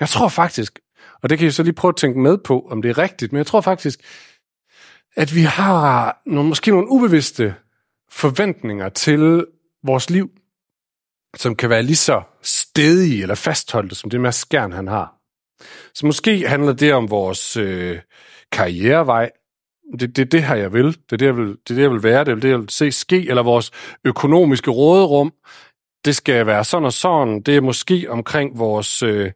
Jeg 0.00 0.08
tror 0.08 0.28
faktisk, 0.28 0.78
og 1.22 1.30
det 1.30 1.38
kan 1.38 1.48
I 1.48 1.50
så 1.50 1.62
lige 1.62 1.74
prøve 1.74 1.90
at 1.90 1.96
tænke 1.96 2.18
med 2.18 2.38
på, 2.38 2.68
om 2.70 2.82
det 2.82 2.88
er 2.88 2.98
rigtigt, 2.98 3.32
men 3.32 3.38
jeg 3.38 3.46
tror 3.46 3.60
faktisk, 3.60 4.00
at 5.16 5.34
vi 5.34 5.42
har 5.42 6.18
nogle, 6.26 6.48
måske 6.48 6.70
nogle 6.70 6.90
ubevidste 6.90 7.54
forventninger 8.10 8.88
til 8.88 9.46
vores 9.84 10.10
liv, 10.10 10.30
som 11.36 11.56
kan 11.56 11.70
være 11.70 11.82
lige 11.82 11.96
så 11.96 12.22
stedige 12.42 13.22
eller 13.22 13.34
fastholdte, 13.34 13.94
som 13.94 14.10
det 14.10 14.20
med 14.20 14.32
skærn, 14.32 14.72
han 14.72 14.88
har. 14.88 15.14
Så 15.94 16.06
måske 16.06 16.48
handler 16.48 16.72
det 16.72 16.94
om 16.94 17.10
vores 17.10 17.56
øh, 17.56 18.00
karrierevej. 18.52 19.30
Det, 20.00 20.16
det 20.16 20.22
er 20.22 20.26
det 20.26 20.44
her, 20.44 20.54
jeg 20.54 20.72
vil. 20.72 20.86
Det 20.86 21.12
er 21.12 21.16
det, 21.16 21.26
jeg 21.26 21.36
vil, 21.36 21.48
det 21.48 21.70
er 21.70 21.74
det, 21.74 21.82
jeg 21.82 21.90
vil 21.90 22.02
være. 22.02 22.24
Det 22.24 22.32
er 22.32 22.36
det, 22.36 22.48
jeg 22.48 22.58
vil 22.58 22.70
se 22.70 22.92
ske. 22.92 23.28
Eller 23.28 23.42
vores 23.42 23.70
økonomiske 24.04 24.70
råderum. 24.70 25.32
Det 26.04 26.16
skal 26.16 26.46
være 26.46 26.64
sådan 26.64 26.84
og 26.84 26.92
sådan. 26.92 27.42
Det 27.42 27.56
er 27.56 27.60
måske 27.60 28.06
omkring 28.10 28.58
vores... 28.58 29.02
Øh, 29.02 29.32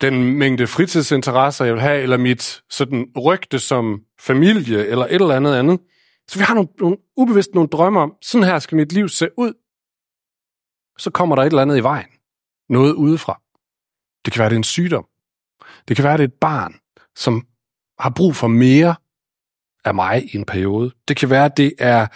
den 0.00 0.38
mængde 0.38 0.66
fritidsinteresser, 0.66 1.64
jeg 1.64 1.74
vil 1.74 1.82
have, 1.82 2.02
eller 2.02 2.16
mit 2.16 2.62
sådan 2.70 3.06
rygte 3.24 3.58
som 3.58 4.00
familie, 4.20 4.86
eller 4.86 5.06
et 5.06 5.12
eller 5.12 5.36
andet 5.36 5.54
andet. 5.54 5.80
Så 6.28 6.38
vi 6.38 6.44
har 6.44 6.54
nogle, 6.54 6.68
nogle 6.80 6.96
ubevidst 7.16 7.54
nogle 7.54 7.68
drømme 7.68 8.00
om, 8.00 8.14
sådan 8.22 8.46
her 8.46 8.58
skal 8.58 8.76
mit 8.76 8.92
liv 8.92 9.08
se 9.08 9.28
ud. 9.38 9.52
Så 10.98 11.10
kommer 11.10 11.36
der 11.36 11.42
et 11.42 11.46
eller 11.46 11.62
andet 11.62 11.76
i 11.76 11.82
vejen. 11.82 12.08
Noget 12.68 12.92
udefra. 12.92 13.40
Det 14.24 14.32
kan 14.32 14.40
være, 14.40 14.48
det 14.48 14.54
er 14.54 14.58
en 14.58 14.64
sygdom. 14.64 15.06
Det 15.88 15.96
kan 15.96 16.04
være, 16.04 16.16
det 16.16 16.24
er 16.24 16.28
et 16.28 16.40
barn, 16.40 16.74
som 17.16 17.46
har 17.98 18.10
brug 18.10 18.36
for 18.36 18.48
mere 18.48 18.94
af 19.84 19.94
mig 19.94 20.34
i 20.34 20.36
en 20.36 20.44
periode. 20.44 20.92
Det 21.08 21.16
kan 21.16 21.30
være, 21.30 21.50
det 21.56 21.72
er 21.78 22.06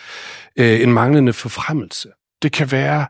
øh, 0.56 0.80
en 0.80 0.92
manglende 0.92 1.32
forfremmelse. 1.32 2.10
Det 2.42 2.52
kan 2.52 2.72
være, 2.72 3.06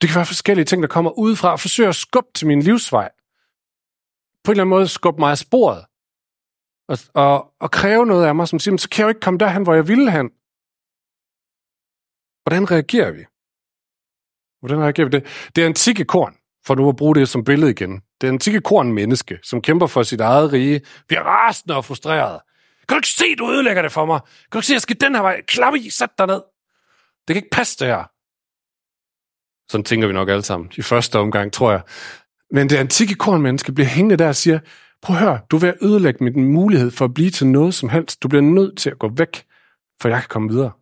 det 0.00 0.08
kan 0.08 0.16
være 0.16 0.26
forskellige 0.26 0.64
ting, 0.64 0.82
der 0.82 0.88
kommer 0.88 1.18
udefra 1.18 1.52
og 1.52 1.60
forsøger 1.60 1.88
at 1.88 1.96
skubbe 1.96 2.30
til 2.34 2.46
min 2.46 2.62
livsvej. 2.62 3.10
På 4.44 4.50
en 4.50 4.52
eller 4.52 4.62
anden 4.62 4.76
måde 4.76 4.88
skubbe 4.88 5.20
mig 5.20 5.30
af 5.30 5.38
sporet. 5.38 5.84
Og, 6.88 6.98
og, 7.14 7.54
og 7.60 7.70
kræve 7.70 8.06
noget 8.06 8.26
af 8.26 8.34
mig, 8.34 8.48
som 8.48 8.58
siger, 8.58 8.76
så 8.76 8.88
kan 8.88 9.02
jeg 9.02 9.04
jo 9.04 9.08
ikke 9.08 9.20
komme 9.20 9.38
derhen, 9.38 9.62
hvor 9.62 9.74
jeg 9.74 9.88
ville 9.88 10.10
hen. 10.10 10.30
Hvordan 12.44 12.70
reagerer 12.70 13.10
vi? 13.10 13.24
Hvordan 14.60 14.82
reagerer 14.84 15.08
vi 15.08 15.10
det? 15.10 15.50
Det 15.56 15.62
er 15.62 15.66
antikke 15.66 16.04
korn, 16.04 16.36
for 16.66 16.74
nu 16.74 16.88
at 16.88 16.96
bruge 16.96 17.14
det 17.14 17.28
som 17.28 17.44
billede 17.44 17.70
igen. 17.70 18.02
Det 18.20 18.26
er 18.26 18.32
antikke 18.32 18.60
korn 18.60 18.92
menneske, 18.92 19.38
som 19.42 19.62
kæmper 19.62 19.86
for 19.86 20.02
sit 20.02 20.20
eget 20.20 20.52
rige, 20.52 20.80
bliver 21.08 21.22
rasende 21.22 21.76
og 21.76 21.84
frustreret. 21.84 22.40
Kan 22.88 22.94
du 22.94 22.98
ikke 22.98 23.08
se, 23.08 23.36
du 23.36 23.52
ødelægger 23.52 23.82
det 23.82 23.92
for 23.92 24.06
mig? 24.06 24.20
Kan 24.20 24.52
du 24.52 24.58
ikke 24.58 24.66
se, 24.66 24.72
jeg 24.72 24.80
skal 24.80 25.00
den 25.00 25.14
her 25.14 25.22
vej? 25.22 25.42
Klap 25.42 25.74
i, 25.74 25.90
sæt 25.90 26.18
dig 26.18 26.26
ned. 26.26 26.42
Det 27.28 27.34
kan 27.34 27.36
ikke 27.36 27.50
passe 27.52 27.78
det 27.78 27.86
her. 27.86 28.04
Sådan 29.70 29.84
tænker 29.84 30.06
vi 30.06 30.12
nok 30.12 30.28
alle 30.28 30.42
sammen. 30.42 30.72
I 30.76 30.82
første 30.82 31.18
omgang, 31.18 31.52
tror 31.52 31.70
jeg. 31.70 31.82
Men 32.54 32.68
det 32.70 32.76
antikke 32.76 33.14
kornmenneske 33.14 33.72
bliver 33.72 33.88
hængende 33.88 34.16
der 34.16 34.28
og 34.28 34.36
siger, 34.36 34.58
prøv 35.02 35.16
at 35.16 35.22
høre, 35.22 35.40
du 35.50 35.56
vil 35.56 35.78
ødelægge 35.82 36.24
min 36.24 36.52
mulighed 36.52 36.90
for 36.90 37.04
at 37.04 37.14
blive 37.14 37.30
til 37.30 37.46
noget 37.46 37.74
som 37.74 37.88
helst. 37.88 38.22
Du 38.22 38.28
bliver 38.28 38.42
nødt 38.42 38.78
til 38.78 38.90
at 38.90 38.98
gå 38.98 39.08
væk, 39.08 39.46
for 40.00 40.08
jeg 40.08 40.20
kan 40.20 40.28
komme 40.28 40.48
videre. 40.48 40.72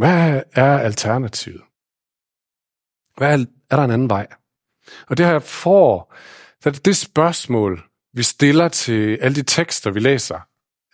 Hvad 0.00 0.42
er 0.52 0.78
alternativet? 0.78 1.62
Hvad 3.16 3.40
er, 3.40 3.44
er 3.70 3.76
der 3.76 3.84
en 3.84 3.90
anden 3.90 4.10
vej? 4.10 4.26
Og 5.08 5.16
det 5.16 5.26
her 5.26 5.38
får, 5.38 6.14
det, 6.64 6.84
det 6.84 6.96
spørgsmål, 6.96 7.82
vi 8.12 8.22
stiller 8.22 8.68
til 8.68 9.16
alle 9.16 9.34
de 9.34 9.42
tekster, 9.42 9.90
vi 9.90 10.00
læser 10.00 10.40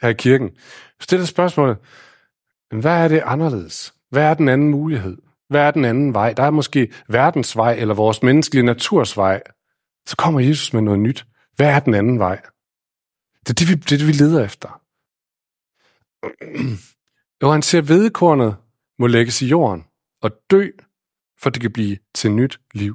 her 0.02 0.08
i 0.08 0.14
kirken, 0.14 0.50
vi 0.98 1.02
stiller 1.02 1.26
spørgsmålet, 1.26 1.78
hvad 2.70 3.04
er 3.04 3.08
det 3.08 3.22
anderledes? 3.24 3.94
Hvad 4.10 4.22
er 4.22 4.34
den 4.34 4.48
anden 4.48 4.70
mulighed? 4.70 5.18
Hvad 5.48 5.60
er 5.60 5.70
den 5.70 5.84
anden 5.84 6.14
vej? 6.14 6.32
Der 6.32 6.42
er 6.42 6.50
måske 6.50 6.92
verdens 7.08 7.56
vej, 7.56 7.72
eller 7.72 7.94
vores 7.94 8.22
menneskelige 8.22 8.64
naturs 8.64 9.16
vej. 9.16 9.42
Så 10.06 10.16
kommer 10.16 10.40
Jesus 10.40 10.72
med 10.72 10.82
noget 10.82 11.00
nyt. 11.00 11.26
Hvad 11.56 11.66
er 11.66 11.80
den 11.80 11.94
anden 11.94 12.18
vej? 12.18 12.42
Det 13.40 13.50
er 13.50 13.54
det, 13.54 13.68
vi, 13.68 13.74
det, 13.74 13.92
er 13.92 13.98
det, 13.98 14.06
vi 14.06 14.12
leder 14.12 14.44
efter. 14.44 14.80
Jo, 17.42 17.50
han 17.50 17.62
ser 17.62 17.82
vedekornet 17.82 18.56
må 18.98 19.06
lægges 19.06 19.42
i 19.42 19.46
jorden 19.46 19.84
og 20.22 20.30
dø, 20.50 20.70
for 21.38 21.50
det 21.50 21.62
kan 21.62 21.72
blive 21.72 21.98
til 22.14 22.32
nyt 22.32 22.60
liv. 22.74 22.94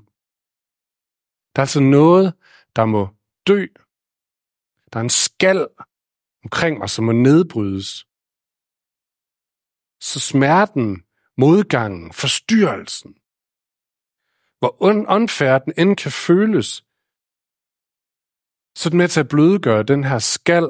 Der 1.56 1.60
er 1.60 1.64
altså 1.64 1.80
noget, 1.80 2.34
der 2.76 2.86
må 2.86 3.08
dø. 3.48 3.66
Der 4.94 5.00
er 5.00 5.04
en 5.04 5.10
skal 5.10 5.68
omkring 6.44 6.78
mig, 6.78 6.90
som 6.90 7.06
må 7.06 7.12
nedbrydes. 7.12 8.06
Så 10.02 10.20
smerten, 10.20 11.04
modgangen, 11.40 12.14
forstyrrelsen, 12.14 13.14
hvor 14.60 14.84
åndfærden 15.12 15.74
end 15.78 15.98
kan 15.98 16.12
føles, 16.12 16.68
så 18.76 18.88
er 18.88 18.90
den 18.90 18.98
med 18.98 19.08
til 19.08 19.20
at 19.20 19.28
blødgøre 19.28 19.84
den 19.84 20.04
her 20.04 20.20
skal, 20.20 20.70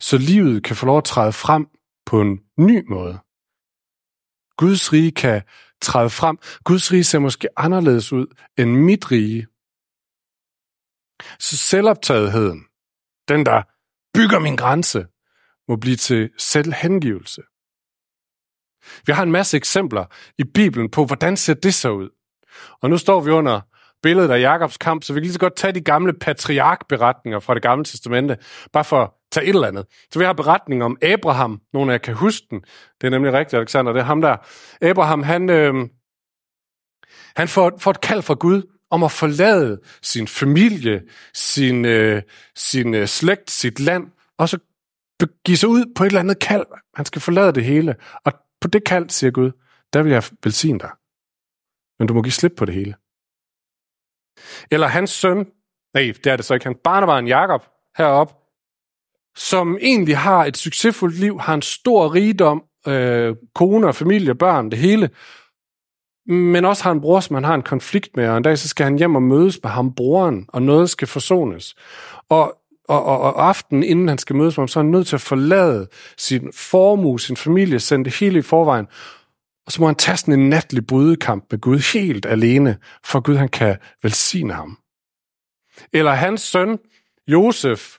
så 0.00 0.18
livet 0.18 0.64
kan 0.64 0.76
få 0.76 0.86
lov 0.86 0.98
at 0.98 1.04
træde 1.04 1.32
frem 1.32 1.66
på 2.06 2.20
en 2.20 2.40
ny 2.56 2.84
måde. 2.88 3.18
Guds 4.56 4.92
rige 4.92 5.12
kan 5.12 5.42
træde 5.80 6.10
frem. 6.10 6.38
Guds 6.64 6.92
rige 6.92 7.04
ser 7.04 7.18
måske 7.18 7.48
anderledes 7.56 8.12
ud 8.12 8.26
end 8.58 8.70
mit 8.70 9.10
rige. 9.10 9.46
Så 11.38 11.56
selvoptagetheden, 11.56 12.64
den 13.28 13.46
der 13.46 13.62
bygger 14.14 14.38
min 14.38 14.56
grænse, 14.56 15.06
må 15.68 15.76
blive 15.76 15.96
til 15.96 16.30
selvhengivelse. 16.38 17.42
Vi 19.06 19.12
har 19.12 19.22
en 19.22 19.32
masse 19.32 19.56
eksempler 19.56 20.04
i 20.38 20.44
Bibelen 20.44 20.90
på, 20.90 21.04
hvordan 21.04 21.36
ser 21.36 21.54
det 21.54 21.74
så 21.74 21.90
ud. 21.90 22.08
Og 22.82 22.90
nu 22.90 22.98
står 22.98 23.20
vi 23.20 23.30
under 23.30 23.60
billedet 24.02 24.30
af 24.30 24.40
Jakobs 24.40 24.76
kamp, 24.76 25.02
så 25.02 25.12
vi 25.12 25.20
kan 25.20 25.22
lige 25.22 25.32
så 25.32 25.38
godt 25.38 25.56
tage 25.56 25.72
de 25.72 25.80
gamle 25.80 26.12
patriarkberetninger 26.12 27.40
fra 27.40 27.54
det 27.54 27.62
gamle 27.62 27.84
testamente, 27.84 28.36
bare 28.72 28.84
for 28.84 29.02
at 29.02 29.10
tage 29.32 29.46
et 29.46 29.54
eller 29.54 29.68
andet. 29.68 29.86
Så 30.12 30.18
vi 30.18 30.24
har 30.24 30.32
beretningen 30.32 30.82
om 30.82 30.96
Abraham, 31.02 31.60
nogle 31.72 31.92
af 31.92 31.94
jer 31.94 31.98
kan 31.98 32.14
huske 32.14 32.46
den. 32.50 32.60
Det 33.00 33.06
er 33.06 33.10
nemlig 33.10 33.32
rigtigt, 33.32 33.58
Alexander, 33.58 33.92
det 33.92 34.00
er 34.00 34.04
ham 34.04 34.20
der. 34.20 34.36
Abraham, 34.82 35.22
han, 35.22 35.50
øh, 35.50 35.74
han 37.36 37.48
får, 37.48 37.72
får 37.78 37.90
et 37.90 38.00
kald 38.00 38.22
fra 38.22 38.34
Gud 38.34 38.62
om 38.90 39.02
at 39.02 39.12
forlade 39.12 39.80
sin 40.02 40.28
familie, 40.28 41.02
sin, 41.34 41.84
øh, 41.84 42.22
sin 42.56 42.94
øh, 42.94 43.06
slægt, 43.06 43.50
sit 43.50 43.80
land, 43.80 44.06
og 44.38 44.48
så 44.48 44.58
give 45.44 45.56
sig 45.56 45.68
ud 45.68 45.84
på 45.96 46.04
et 46.04 46.06
eller 46.06 46.20
andet 46.20 46.38
kald. 46.38 46.66
Han 46.94 47.04
skal 47.04 47.22
forlade 47.22 47.52
det 47.52 47.64
hele. 47.64 47.94
Og 48.24 48.32
på 48.60 48.68
det 48.68 48.84
kald, 48.84 49.10
siger 49.10 49.30
Gud, 49.30 49.52
der 49.92 50.02
vil 50.02 50.12
jeg 50.12 50.22
velsigne 50.44 50.78
dig. 50.78 50.90
Men 51.98 52.08
du 52.08 52.14
må 52.14 52.22
give 52.22 52.32
slip 52.32 52.52
på 52.56 52.64
det 52.64 52.74
hele. 52.74 52.94
Eller 54.70 54.86
hans 54.86 55.10
søn, 55.10 55.38
nej, 55.94 56.12
det 56.24 56.26
er 56.26 56.36
det 56.36 56.44
så 56.44 56.54
ikke, 56.54 56.66
han 56.66 56.74
barnebarn 56.84 57.26
Jakob 57.26 57.66
herop, 57.96 58.42
som 59.36 59.78
egentlig 59.80 60.16
har 60.18 60.44
et 60.44 60.56
succesfuldt 60.56 61.18
liv, 61.18 61.40
har 61.40 61.54
en 61.54 61.62
stor 61.62 62.14
rigdom, 62.14 62.64
øh, 62.86 63.36
kone 63.54 63.86
og 63.86 63.94
familie, 63.94 64.34
børn, 64.34 64.70
det 64.70 64.78
hele, 64.78 65.10
men 66.26 66.64
også 66.64 66.84
har 66.84 66.92
en 66.92 67.00
bror, 67.00 67.20
som 67.20 67.34
han 67.34 67.44
har 67.44 67.54
en 67.54 67.62
konflikt 67.62 68.16
med, 68.16 68.28
og 68.28 68.36
en 68.36 68.42
dag 68.42 68.58
så 68.58 68.68
skal 68.68 68.84
han 68.84 68.98
hjem 68.98 69.16
og 69.16 69.22
mødes 69.22 69.60
med 69.62 69.70
ham, 69.70 69.94
broren, 69.94 70.44
og 70.48 70.62
noget 70.62 70.90
skal 70.90 71.08
forsones. 71.08 71.74
Og, 72.28 72.58
og, 72.88 73.04
og, 73.04 73.20
og 73.20 73.48
aftenen, 73.48 73.82
inden 73.82 74.08
han 74.08 74.18
skal 74.18 74.36
mødes 74.36 74.56
med 74.56 74.62
ham, 74.62 74.68
så 74.68 74.78
er 74.78 74.84
han 74.84 74.90
nødt 74.90 75.06
til 75.06 75.16
at 75.16 75.20
forlade 75.20 75.88
sin 76.16 76.52
formue, 76.52 77.20
sin 77.20 77.36
familie, 77.36 77.80
sende 77.80 78.04
det 78.04 78.14
hele 78.14 78.38
i 78.38 78.42
forvejen, 78.42 78.86
og 79.66 79.72
så 79.72 79.80
må 79.80 79.86
han 79.86 79.94
tage 79.94 80.16
sådan 80.16 80.34
en 80.34 80.48
natlig 80.48 80.86
brydekamp 80.86 81.44
med 81.50 81.60
Gud 81.60 81.92
helt 81.92 82.26
alene, 82.26 82.78
for 83.04 83.20
Gud 83.20 83.36
han 83.36 83.48
kan 83.48 83.76
velsigne 84.02 84.52
ham. 84.54 84.78
Eller 85.92 86.12
hans 86.12 86.40
søn, 86.40 86.78
Josef, 87.28 87.96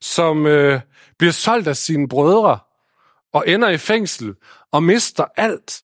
som 0.00 0.46
øh, 0.46 0.80
bliver 1.18 1.32
solgt 1.32 1.68
af 1.68 1.76
sine 1.76 2.08
brødre 2.08 2.58
og 3.32 3.44
ender 3.48 3.68
i 3.68 3.78
fængsel 3.78 4.34
og 4.72 4.82
mister 4.82 5.24
alt. 5.36 5.82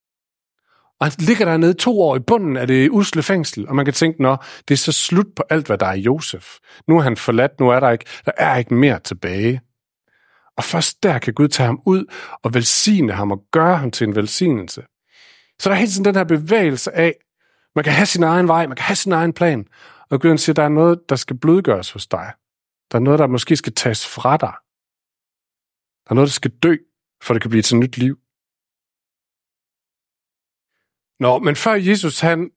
Og 1.00 1.07
han 1.07 1.12
ligger 1.19 1.45
dernede 1.45 1.75
to 1.75 2.00
år 2.00 2.17
i 2.17 2.21
bunden 2.21 2.57
af 2.57 2.67
det 2.67 2.91
usle 2.91 3.23
fængsel, 3.23 3.69
og 3.69 3.76
man 3.76 3.85
kan 3.85 3.95
tænke, 3.95 4.23
nå, 4.23 4.37
det 4.69 4.75
er 4.75 4.79
så 4.79 4.93
slut 4.93 5.26
på 5.37 5.43
alt, 5.50 5.67
hvad 5.67 5.79
der 5.79 5.87
er 5.87 5.93
i 5.93 6.00
Josef. 6.00 6.59
Nu 6.88 6.99
er 6.99 7.03
han 7.03 7.17
forladt, 7.17 7.61
nu 7.61 7.69
er 7.69 7.81
der 7.81 7.91
ikke, 7.91 8.05
der 8.25 8.33
er 8.37 8.57
ikke 8.57 8.75
mere 8.75 8.99
tilbage. 8.99 9.61
Og 10.57 10.65
først 10.65 11.03
der 11.03 11.19
kan 11.19 11.35
Gud 11.35 11.49
tage 11.49 11.67
ham 11.67 11.81
ud 11.87 12.05
og 12.43 12.55
velsigne 12.55 13.12
ham 13.12 13.31
og 13.31 13.43
gøre 13.53 13.76
ham 13.76 13.91
til 13.91 14.07
en 14.07 14.17
velsignelse. 14.17 14.83
Så 15.61 15.69
der 15.69 15.75
er 15.75 15.79
hele 15.79 15.91
tiden 15.91 16.05
den 16.05 16.15
her 16.15 16.25
bevægelse 16.25 16.93
af, 16.93 17.15
man 17.75 17.85
kan 17.85 17.93
have 17.93 18.07
sin 18.07 18.23
egen 18.23 18.49
vej, 18.49 18.67
man 18.67 18.76
kan 18.76 18.85
have 18.85 18.97
sin 18.97 19.12
egen 19.12 19.33
plan. 19.33 19.67
Og 20.11 20.21
Gud 20.21 20.38
siger, 20.38 20.55
der 20.55 20.62
er 20.62 20.69
noget, 20.69 21.00
der 21.09 21.17
skal 21.17 21.38
blødgøres 21.38 21.91
hos 21.91 22.07
dig. 22.07 22.33
Der 22.93 22.99
er 22.99 23.03
noget, 23.03 23.19
der 23.19 23.26
måske 23.26 23.57
skal 23.57 23.73
tages 23.75 24.07
fra 24.07 24.37
dig. 24.37 24.55
Der 26.05 26.11
er 26.11 26.15
noget, 26.15 26.29
der 26.29 26.33
skal 26.33 26.50
dø, 26.50 26.76
for 27.23 27.35
det 27.35 27.43
kan 27.43 27.50
blive 27.50 27.62
til 27.62 27.76
nyt 27.76 27.97
liv. 27.97 28.19
Nå, 31.21 31.39
men 31.39 31.57
før 31.57 31.75
Jesus 31.75 32.21
han 32.21 32.51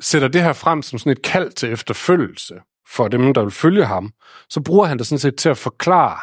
sætter 0.00 0.28
det 0.28 0.42
her 0.42 0.52
frem 0.52 0.82
som 0.82 0.98
sådan 0.98 1.12
et 1.12 1.22
kald 1.22 1.52
til 1.52 1.72
efterfølgelse 1.72 2.54
for 2.88 3.08
dem, 3.08 3.34
der 3.34 3.42
vil 3.42 3.50
følge 3.50 3.84
ham, 3.84 4.12
så 4.48 4.60
bruger 4.60 4.86
han 4.86 4.98
det 4.98 5.06
sådan 5.06 5.18
set 5.18 5.36
til 5.36 5.48
at 5.48 5.58
forklare 5.58 6.18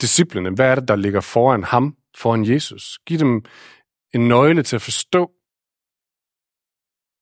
disciplene, 0.00 0.50
hvad 0.50 0.70
er 0.70 0.74
det, 0.74 0.88
der 0.88 0.96
ligger 0.96 1.20
foran 1.20 1.64
ham, 1.64 1.96
foran 2.16 2.44
Jesus. 2.44 2.98
Giv 3.06 3.18
dem 3.18 3.44
en 4.14 4.28
nøgle 4.28 4.62
til 4.62 4.76
at 4.76 4.82
forstå. 4.82 5.30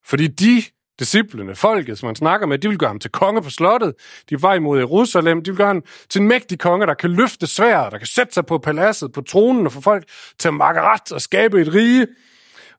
Fordi 0.05 0.27
de 0.27 0.63
disciplene, 0.99 1.55
folket, 1.55 1.99
som 1.99 2.07
han 2.07 2.17
snakker 2.17 2.47
med, 2.47 2.59
de 2.59 2.69
vil 2.69 2.79
gøre 2.79 2.89
ham 2.89 2.99
til 2.99 3.11
konge 3.11 3.43
på 3.43 3.51
slottet. 3.51 3.95
De 4.31 4.43
var 4.43 4.55
imod 4.55 4.79
Jerusalem. 4.79 5.43
De 5.45 5.51
vil 5.51 5.57
gøre 5.57 5.67
ham 5.67 5.83
til 6.09 6.21
en 6.21 6.29
mægtig 6.29 6.59
konge, 6.59 6.87
der 6.87 6.95
kan 6.95 7.11
løfte 7.11 7.47
sværet, 7.47 7.93
der 7.93 7.99
kan 7.99 8.07
sætte 8.07 8.33
sig 8.35 8.47
på 8.47 8.59
paladset, 8.59 9.13
på 9.13 9.21
tronen 9.21 9.67
og 9.67 9.73
få 9.73 9.81
folk 9.81 10.05
til 10.39 10.49
at 10.49 10.55
makke 10.55 10.81
ret 10.81 11.13
og 11.13 11.21
skabe 11.21 11.61
et 11.61 11.75
rige. 11.75 12.07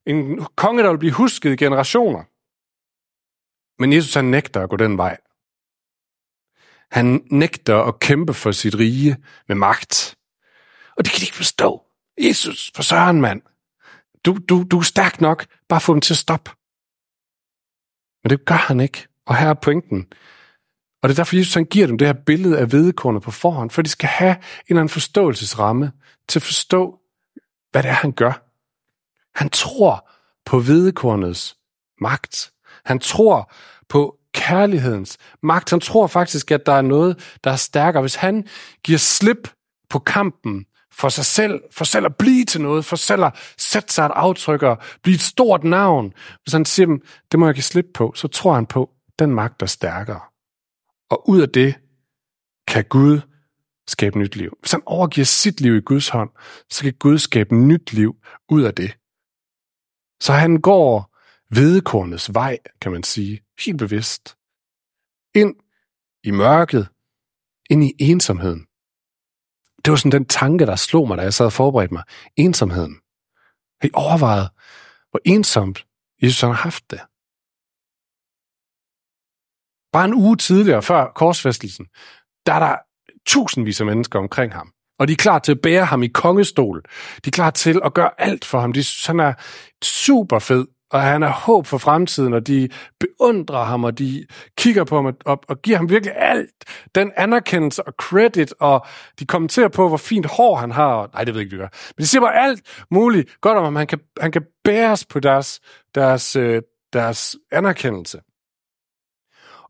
En 0.09 0.45
konge, 0.55 0.83
der 0.83 0.89
vil 0.89 0.97
blive 0.97 1.13
husket 1.13 1.51
i 1.51 1.55
generationer. 1.55 2.23
Men 3.81 3.93
Jesus 3.93 4.13
han 4.13 4.25
nægter 4.25 4.63
at 4.63 4.69
gå 4.69 4.77
den 4.77 4.97
vej. 4.97 5.17
Han 6.91 7.27
nægter 7.31 7.77
at 7.83 7.99
kæmpe 7.99 8.33
for 8.33 8.51
sit 8.51 8.75
rige 8.75 9.17
med 9.47 9.55
magt. 9.55 10.17
Og 10.97 11.05
det 11.05 11.13
kan 11.13 11.19
de 11.19 11.25
ikke 11.25 11.35
forstå. 11.35 11.83
Jesus, 12.21 12.71
for 12.75 12.83
søren 12.83 13.21
mand. 13.21 13.41
Du, 14.25 14.37
du, 14.49 14.63
du 14.71 14.77
er 14.77 14.81
stærk 14.81 15.21
nok. 15.21 15.45
Bare 15.69 15.81
få 15.81 15.93
dem 15.93 16.01
til 16.01 16.13
at 16.13 16.17
stoppe. 16.17 16.51
Men 18.23 18.29
det 18.29 18.45
gør 18.45 18.55
han 18.55 18.79
ikke. 18.79 19.07
Og 19.25 19.37
her 19.37 19.49
er 19.49 19.53
pointen. 19.53 20.07
Og 21.01 21.09
det 21.09 21.13
er 21.13 21.15
derfor, 21.15 21.35
Jesus 21.35 21.53
han 21.53 21.65
giver 21.65 21.87
dem 21.87 21.97
det 21.97 22.07
her 22.07 22.23
billede 22.25 22.59
af 22.59 22.71
vedekornet 22.71 23.21
på 23.21 23.31
forhånd, 23.31 23.69
for 23.69 23.81
de 23.81 23.89
skal 23.89 24.09
have 24.09 24.35
en 24.35 24.41
eller 24.69 24.81
anden 24.81 24.89
forståelsesramme 24.89 25.91
til 26.27 26.39
at 26.39 26.43
forstå, 26.43 26.99
hvad 27.71 27.83
det 27.83 27.89
er, 27.89 27.93
han 27.93 28.11
gør. 28.11 28.48
Han 29.39 29.49
tror 29.49 30.09
på 30.45 30.59
hvedekornets 30.59 31.57
magt. 32.01 32.51
Han 32.85 32.99
tror 32.99 33.53
på 33.89 34.17
kærlighedens 34.33 35.17
magt. 35.43 35.69
Han 35.69 35.79
tror 35.79 36.07
faktisk, 36.07 36.51
at 36.51 36.65
der 36.65 36.71
er 36.71 36.81
noget, 36.81 37.37
der 37.43 37.51
er 37.51 37.55
stærkere. 37.55 38.01
Hvis 38.01 38.15
han 38.15 38.47
giver 38.83 38.97
slip 38.97 39.49
på 39.89 39.99
kampen 39.99 40.65
for 40.91 41.09
sig 41.09 41.25
selv, 41.25 41.61
for 41.71 41.85
selv 41.85 42.05
at 42.05 42.15
blive 42.15 42.45
til 42.45 42.61
noget, 42.61 42.85
for 42.85 42.95
selv 42.95 43.23
at 43.23 43.35
sætte 43.57 43.93
sig 43.93 44.05
et 44.05 44.11
aftryk 44.15 44.63
og 44.63 44.77
blive 45.03 45.15
et 45.15 45.21
stort 45.21 45.63
navn. 45.63 46.13
Hvis 46.43 46.53
han 46.53 46.65
siger 46.65 46.85
dem, 46.85 47.01
det 47.31 47.39
må 47.39 47.45
jeg 47.45 47.55
give 47.55 47.63
slip 47.63 47.87
på, 47.93 48.11
så 48.15 48.27
tror 48.27 48.53
han 48.53 48.65
på, 48.65 48.89
den 49.19 49.31
magt 49.31 49.61
er 49.61 49.65
stærkere. 49.65 50.21
Og 51.09 51.29
ud 51.29 51.41
af 51.41 51.49
det 51.49 51.75
kan 52.67 52.83
Gud 52.89 53.21
skabe 53.87 54.19
nyt 54.19 54.35
liv. 54.35 54.57
Hvis 54.59 54.71
han 54.71 54.81
overgiver 54.85 55.25
sit 55.25 55.61
liv 55.61 55.75
i 55.75 55.81
Guds 55.81 56.09
hånd, 56.09 56.29
så 56.69 56.83
kan 56.83 56.93
Gud 56.99 57.17
skabe 57.17 57.55
nyt 57.55 57.93
liv 57.93 58.15
ud 58.49 58.61
af 58.63 58.75
det. 58.75 58.95
Så 60.21 60.33
han 60.33 60.61
går 60.61 61.15
vedekornets 61.55 62.33
vej, 62.33 62.57
kan 62.81 62.91
man 62.91 63.03
sige, 63.03 63.41
helt 63.65 63.77
bevidst. 63.77 64.37
Ind 65.35 65.55
i 66.23 66.31
mørket, 66.31 66.89
ind 67.69 67.83
i 67.83 67.93
ensomheden. 67.99 68.67
Det 69.85 69.91
var 69.91 69.97
sådan 69.97 70.11
den 70.11 70.25
tanke, 70.25 70.65
der 70.65 70.75
slog 70.75 71.07
mig, 71.07 71.17
da 71.17 71.23
jeg 71.23 71.33
sad 71.33 71.45
og 71.45 71.53
forberedte 71.53 71.93
mig. 71.93 72.03
Ensomheden. 72.35 72.95
Har 73.81 73.87
I 73.87 73.91
overvejet, 73.93 74.49
hvor 75.09 75.21
ensomt 75.25 75.87
Jesus 76.21 76.41
har 76.41 76.51
haft 76.51 76.91
det? 76.91 77.01
Bare 79.91 80.05
en 80.05 80.13
uge 80.13 80.37
tidligere, 80.37 80.83
før 80.83 81.11
korsfæstelsen, 81.15 81.85
der 82.45 82.53
er 82.53 82.59
der 82.59 82.77
tusindvis 83.25 83.79
af 83.81 83.85
mennesker 83.85 84.19
omkring 84.19 84.53
ham. 84.53 84.73
Og 84.99 85.07
de 85.07 85.13
er 85.13 85.17
klar 85.17 85.39
til 85.39 85.51
at 85.51 85.61
bære 85.61 85.85
ham 85.85 86.03
i 86.03 86.07
kongestol. 86.07 86.81
De 87.25 87.27
er 87.27 87.31
klar 87.31 87.49
til 87.49 87.81
at 87.85 87.93
gøre 87.93 88.09
alt 88.17 88.45
for 88.45 88.59
ham. 88.59 88.73
De, 88.73 88.83
han 89.05 89.19
er 89.19 89.33
super 89.83 90.39
fed, 90.39 90.65
og 90.91 91.01
han 91.01 91.23
er 91.23 91.29
håb 91.29 91.65
for 91.65 91.77
fremtiden, 91.77 92.33
og 92.33 92.47
de 92.47 92.69
beundrer 92.99 93.63
ham, 93.63 93.83
og 93.83 93.99
de 93.99 94.25
kigger 94.57 94.83
på 94.83 94.95
ham 94.95 95.05
og, 95.05 95.13
og, 95.25 95.41
og 95.47 95.61
giver 95.61 95.77
ham 95.77 95.89
virkelig 95.89 96.15
alt. 96.17 96.49
Den 96.95 97.11
anerkendelse 97.17 97.83
og 97.83 97.93
credit, 98.01 98.53
og 98.59 98.85
de 99.19 99.25
kommenterer 99.25 99.67
på, 99.67 99.87
hvor 99.87 99.97
fint 99.97 100.25
hår 100.25 100.55
han 100.55 100.71
har. 100.71 101.09
Nej, 101.13 101.23
det 101.23 101.33
ved 101.33 101.41
jeg 101.41 101.45
ikke, 101.45 101.55
de 101.55 101.61
gør. 101.61 101.69
Men 101.97 102.01
de 102.03 102.07
siger 102.07 102.21
bare 102.21 102.35
alt 102.35 102.85
muligt 102.91 103.41
godt 103.41 103.57
om 103.57 103.63
ham. 103.63 103.75
Han 103.75 103.87
kan, 103.87 103.99
han 104.21 104.31
kan 104.31 104.45
bæres 104.63 105.05
på 105.05 105.19
deres, 105.19 105.59
deres, 105.95 106.35
øh, 106.35 106.61
deres 106.93 107.35
anerkendelse. 107.51 108.19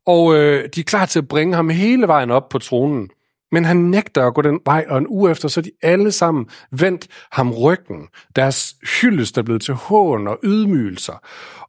Og 0.05 0.35
øh, 0.35 0.69
de 0.75 0.79
er 0.79 0.83
klar 0.83 1.05
til 1.05 1.19
at 1.19 1.27
bringe 1.27 1.55
ham 1.55 1.69
hele 1.69 2.07
vejen 2.07 2.31
op 2.31 2.49
på 2.49 2.59
tronen. 2.59 3.09
Men 3.51 3.65
han 3.65 3.77
nægter 3.77 4.27
at 4.27 4.33
gå 4.33 4.41
den 4.41 4.59
vej, 4.65 4.85
og 4.89 4.97
en 4.97 5.07
uge 5.07 5.31
efter, 5.31 5.47
så 5.47 5.59
er 5.59 5.61
de 5.61 5.71
alle 5.81 6.11
sammen 6.11 6.49
vendt 6.71 7.07
ham 7.31 7.51
ryggen. 7.51 8.07
Deres 8.35 8.75
hyldest 9.01 9.37
er 9.37 9.41
blevet 9.41 9.61
til 9.61 9.73
hån 9.73 10.27
og 10.27 10.39
ydmygelser. 10.43 11.25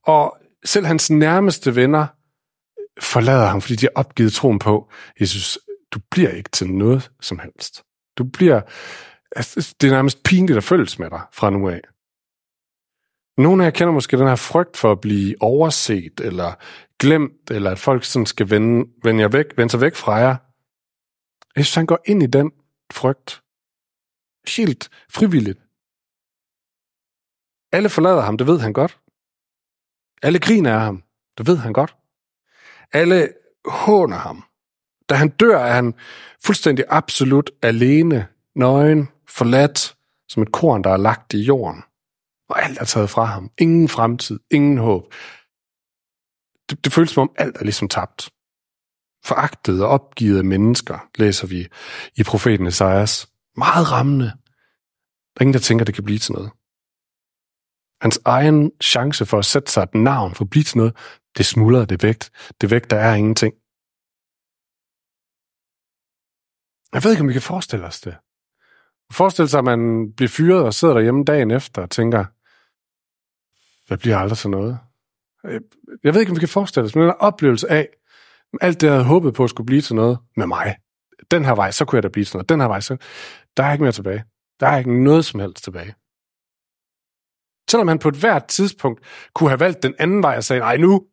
Og 0.06 0.36
selv 0.64 0.86
hans 0.86 1.10
nærmeste 1.10 1.76
venner 1.76 2.06
forlader 3.00 3.46
ham, 3.46 3.60
fordi 3.60 3.76
de 3.76 3.86
har 3.86 4.00
opgivet 4.02 4.32
troen 4.32 4.58
på, 4.58 4.90
Jesus, 5.20 5.58
du 5.92 6.00
bliver 6.10 6.30
ikke 6.30 6.50
til 6.50 6.70
noget 6.70 7.10
som 7.20 7.38
helst. 7.38 7.82
Du 8.18 8.24
bliver, 8.24 8.60
altså, 9.36 9.74
det 9.80 9.88
er 9.88 9.92
nærmest 9.92 10.22
pinligt 10.22 10.56
at 10.56 10.64
følges 10.64 10.98
med 10.98 11.10
dig 11.10 11.20
fra 11.32 11.50
nu 11.50 11.68
af. 11.68 11.80
Nogle 13.38 13.62
af 13.62 13.66
jer 13.66 13.70
kender 13.70 13.92
måske 13.92 14.16
den 14.16 14.28
her 14.28 14.36
frygt 14.36 14.76
for 14.76 14.92
at 14.92 15.00
blive 15.00 15.34
overset, 15.40 16.20
eller 16.20 16.52
glemt, 16.98 17.50
eller 17.50 17.70
at 17.70 17.78
folk 17.78 18.04
sådan 18.04 18.26
skal 18.26 18.50
vende, 18.50 18.90
vende, 19.02 19.20
jer 19.20 19.28
væk, 19.28 19.46
vende 19.56 19.70
sig 19.70 19.80
væk 19.80 19.94
fra 19.94 20.14
jer. 20.14 20.36
Hvis 21.54 21.74
han 21.74 21.86
går 21.86 21.98
ind 22.06 22.22
i 22.22 22.26
den 22.26 22.52
frygt, 22.92 23.42
helt 24.56 24.90
frivilligt. 25.10 25.58
Alle 27.72 27.88
forlader 27.88 28.20
ham, 28.20 28.38
det 28.38 28.46
ved 28.46 28.58
han 28.58 28.72
godt. 28.72 28.98
Alle 30.22 30.38
griner 30.38 30.74
af 30.74 30.80
ham, 30.80 31.02
det 31.38 31.46
ved 31.46 31.56
han 31.56 31.72
godt. 31.72 31.96
Alle 32.92 33.34
håner 33.64 34.16
ham. 34.16 34.44
Da 35.08 35.14
han 35.14 35.28
dør, 35.28 35.58
er 35.58 35.74
han 35.74 35.94
fuldstændig 36.44 36.84
absolut 36.88 37.50
alene, 37.62 38.28
nøgen, 38.54 39.08
forladt, 39.28 39.96
som 40.28 40.42
et 40.42 40.52
korn, 40.52 40.84
der 40.84 40.90
er 40.90 40.96
lagt 40.96 41.34
i 41.34 41.42
jorden. 41.42 41.82
Og 42.48 42.62
alt 42.62 42.78
er 42.78 42.84
taget 42.84 43.10
fra 43.10 43.24
ham. 43.24 43.50
Ingen 43.58 43.88
fremtid, 43.88 44.40
ingen 44.50 44.78
håb. 44.78 45.14
Det, 46.70 46.84
det 46.84 46.92
føles 46.92 47.10
som 47.10 47.20
om 47.20 47.34
alt 47.38 47.56
er 47.56 47.64
ligesom 47.64 47.88
tabt. 47.88 48.30
Foragtede 49.24 49.84
og 49.84 49.90
opgivede 49.90 50.42
mennesker, 50.42 51.08
læser 51.18 51.46
vi 51.46 51.68
i 52.16 52.22
profeten 52.22 52.66
Esajas. 52.66 53.28
Meget 53.56 53.90
rammende. 53.92 54.24
Der 54.24 55.36
er 55.36 55.42
ingen, 55.42 55.54
der 55.54 55.60
tænker, 55.60 55.84
det 55.84 55.94
kan 55.94 56.04
blive 56.04 56.18
til 56.18 56.32
noget. 56.32 56.50
Hans 58.02 58.20
egen 58.24 58.72
chance 58.82 59.26
for 59.26 59.38
at 59.38 59.44
sætte 59.44 59.72
sig 59.72 59.82
et 59.82 59.94
navn 59.94 60.34
for 60.34 60.44
at 60.44 60.50
blive 60.50 60.64
til 60.64 60.78
noget, 60.78 60.96
det 61.36 61.46
smuldrer 61.46 61.84
det 61.84 62.02
væk. 62.02 62.16
Det 62.60 62.70
væk, 62.70 62.90
der 62.90 62.96
er 62.96 63.14
ingenting. 63.14 63.54
Jeg 66.92 67.04
ved 67.04 67.10
ikke, 67.10 67.20
om 67.20 67.28
vi 67.28 67.32
kan 67.32 67.42
forestille 67.42 67.86
os 67.86 68.00
det. 68.00 68.16
Forestil 69.12 69.48
sig, 69.48 69.58
at 69.58 69.64
man 69.64 70.12
bliver 70.16 70.28
fyret 70.28 70.64
og 70.64 70.74
sidder 70.74 70.94
derhjemme 70.94 71.24
dagen 71.24 71.50
efter 71.50 71.82
og 71.82 71.90
tænker, 71.90 72.24
hvad 73.86 73.98
bliver 73.98 74.18
aldrig 74.18 74.38
til 74.38 74.50
noget? 74.50 74.78
Øh, 75.44 75.60
jeg 76.04 76.14
ved 76.14 76.20
ikke, 76.20 76.30
om 76.30 76.36
vi 76.36 76.40
kan 76.40 76.48
forestille 76.48 76.86
os, 76.86 76.94
men 76.94 77.04
en 77.04 77.14
oplevelse 77.18 77.70
af, 77.70 77.88
alt 78.60 78.80
det, 78.80 78.86
jeg 78.86 78.94
havde 78.94 79.04
håbet 79.04 79.34
på, 79.34 79.48
skulle 79.48 79.66
blive 79.66 79.80
til 79.80 79.96
noget 79.96 80.18
med 80.36 80.46
mig. 80.46 80.76
Den 81.30 81.44
her 81.44 81.54
vej, 81.54 81.70
så 81.70 81.84
kunne 81.84 81.96
jeg 81.96 82.02
da 82.02 82.08
blive 82.08 82.24
til 82.24 82.36
noget. 82.36 82.48
Den 82.48 82.60
her 82.60 82.68
vej, 82.68 82.80
så... 82.80 82.96
Der 83.56 83.62
er 83.62 83.72
ikke 83.72 83.82
mere 83.82 83.92
tilbage. 83.92 84.24
Der 84.60 84.66
er 84.66 84.78
ikke 84.78 85.04
noget 85.04 85.24
som 85.24 85.40
helst 85.40 85.64
tilbage. 85.64 85.94
Selvom 87.70 87.88
han 87.88 87.98
på 87.98 88.08
et 88.08 88.16
hvert 88.16 88.46
tidspunkt 88.46 89.00
kunne 89.34 89.50
have 89.50 89.60
valgt 89.60 89.82
den 89.82 89.94
anden 89.98 90.22
vej 90.22 90.36
og 90.36 90.44
sagde, 90.44 90.60
nej, 90.60 90.76
nu 90.76 91.06